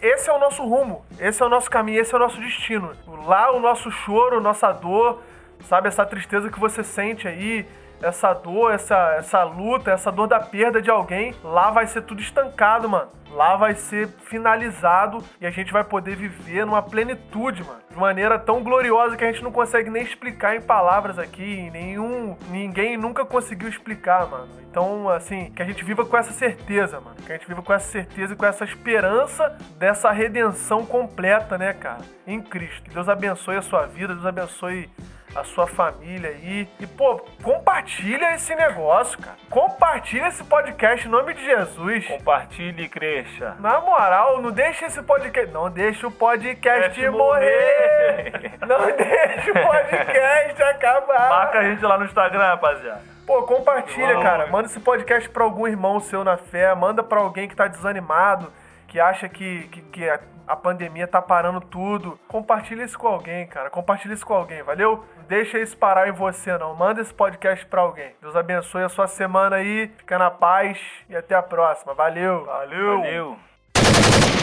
esse 0.00 0.30
é 0.30 0.32
o 0.32 0.38
nosso 0.38 0.64
rumo, 0.66 1.04
esse 1.18 1.42
é 1.42 1.46
o 1.46 1.48
nosso 1.48 1.70
caminho, 1.70 2.00
esse 2.00 2.14
é 2.14 2.16
o 2.16 2.20
nosso 2.20 2.40
destino. 2.40 2.92
Lá 3.26 3.52
o 3.52 3.60
nosso 3.60 3.90
choro, 3.90 4.40
nossa 4.40 4.72
dor, 4.72 5.22
sabe, 5.64 5.88
essa 5.88 6.04
tristeza 6.04 6.50
que 6.50 6.58
você 6.58 6.82
sente 6.82 7.26
aí, 7.26 7.66
essa 8.02 8.32
dor, 8.32 8.72
essa, 8.72 9.14
essa 9.14 9.42
luta, 9.42 9.90
essa 9.90 10.10
dor 10.10 10.26
da 10.26 10.40
perda 10.40 10.80
de 10.80 10.90
alguém, 10.90 11.34
lá 11.42 11.70
vai 11.70 11.86
ser 11.86 12.02
tudo 12.02 12.20
estancado, 12.20 12.88
mano. 12.88 13.10
Lá 13.30 13.56
vai 13.56 13.74
ser 13.74 14.08
finalizado 14.24 15.22
e 15.38 15.46
a 15.46 15.50
gente 15.50 15.70
vai 15.70 15.84
poder 15.84 16.16
viver 16.16 16.64
numa 16.64 16.80
plenitude, 16.80 17.62
mano. 17.62 17.80
De 17.90 17.96
maneira 17.96 18.38
tão 18.38 18.62
gloriosa 18.62 19.16
que 19.16 19.24
a 19.24 19.30
gente 19.30 19.44
não 19.44 19.52
consegue 19.52 19.90
nem 19.90 20.02
explicar 20.02 20.56
em 20.56 20.62
palavras 20.62 21.18
aqui. 21.18 21.70
Nenhum. 21.70 22.36
Ninguém 22.48 22.96
nunca 22.96 23.26
conseguiu 23.26 23.68
explicar, 23.68 24.26
mano. 24.26 24.48
Então, 24.70 25.10
assim, 25.10 25.50
que 25.50 25.60
a 25.60 25.64
gente 25.66 25.84
viva 25.84 26.06
com 26.06 26.16
essa 26.16 26.32
certeza, 26.32 27.00
mano. 27.00 27.16
Que 27.16 27.32
a 27.32 27.36
gente 27.36 27.46
viva 27.46 27.62
com 27.62 27.72
essa 27.72 27.90
certeza 27.90 28.32
e 28.32 28.36
com 28.36 28.46
essa 28.46 28.64
esperança 28.64 29.56
dessa 29.76 30.10
redenção 30.10 30.86
completa, 30.86 31.58
né, 31.58 31.74
cara? 31.74 32.00
Em 32.26 32.40
Cristo. 32.40 32.84
Que 32.84 32.94
Deus 32.94 33.10
abençoe 33.10 33.56
a 33.56 33.62
sua 33.62 33.84
vida, 33.84 34.14
Deus 34.14 34.26
abençoe 34.26 34.88
a 35.34 35.44
sua 35.44 35.66
família 35.66 36.30
aí. 36.30 36.68
E, 36.80 36.86
pô, 36.86 37.20
compartilha 37.42 38.34
esse 38.34 38.54
negócio, 38.54 39.18
cara. 39.18 39.36
Compartilha 39.50 40.26
esse 40.28 40.42
podcast 40.44 41.06
em 41.06 41.10
nome 41.10 41.34
de 41.34 41.44
Jesus. 41.44 42.06
Compartilhe 42.06 42.84
e 42.84 42.88
cresça. 42.88 43.56
Na 43.60 43.80
moral, 43.80 44.40
não 44.40 44.50
deixa 44.50 44.86
esse 44.86 45.02
podcast. 45.02 45.52
Não 45.52 45.70
deixa 45.70 46.06
o 46.06 46.10
podcast 46.10 46.90
Deixa 46.94 47.10
morrer. 47.10 48.32
morrer. 48.32 48.52
Não 48.66 48.96
deixa 48.96 49.50
o 49.50 49.54
podcast 49.54 50.62
acabar. 50.62 51.28
Marca 51.28 51.58
a 51.60 51.64
gente 51.64 51.84
lá 51.84 51.98
no 51.98 52.04
Instagram, 52.04 52.44
rapaziada. 52.46 53.02
Pô, 53.26 53.42
compartilha, 53.42 54.08
Vamos. 54.08 54.22
cara. 54.22 54.46
Manda 54.46 54.66
esse 54.68 54.80
podcast 54.80 55.28
pra 55.28 55.44
algum 55.44 55.66
irmão 55.66 56.00
seu 56.00 56.24
na 56.24 56.36
fé. 56.38 56.74
Manda 56.74 57.02
pra 57.02 57.20
alguém 57.20 57.46
que 57.46 57.54
tá 57.54 57.66
desanimado, 57.66 58.50
que 58.86 58.98
acha 58.98 59.28
que, 59.28 59.68
que, 59.68 59.82
que 59.82 60.08
a, 60.08 60.18
a 60.48 60.56
pandemia 60.56 61.06
tá 61.06 61.20
parando 61.20 61.60
tudo. 61.60 62.18
Compartilha 62.26 62.82
isso 62.82 62.98
com 62.98 63.06
alguém, 63.06 63.46
cara. 63.46 63.68
Compartilha 63.68 64.14
isso 64.14 64.26
com 64.26 64.34
alguém, 64.34 64.62
valeu? 64.62 65.04
Não 65.16 65.24
deixa 65.24 65.58
isso 65.58 65.76
parar 65.76 66.08
em 66.08 66.12
você, 66.12 66.56
não. 66.56 66.74
Manda 66.74 67.02
esse 67.02 67.12
podcast 67.12 67.66
pra 67.66 67.82
alguém. 67.82 68.14
Deus 68.20 68.34
abençoe 68.34 68.82
a 68.82 68.88
sua 68.88 69.06
semana 69.06 69.56
aí. 69.56 69.88
Fica 69.98 70.18
na 70.18 70.30
paz 70.30 70.80
e 71.08 71.14
até 71.14 71.34
a 71.34 71.42
próxima. 71.42 71.92
Valeu. 71.92 72.46
Valeu. 72.46 72.98
Valeu. 72.98 74.37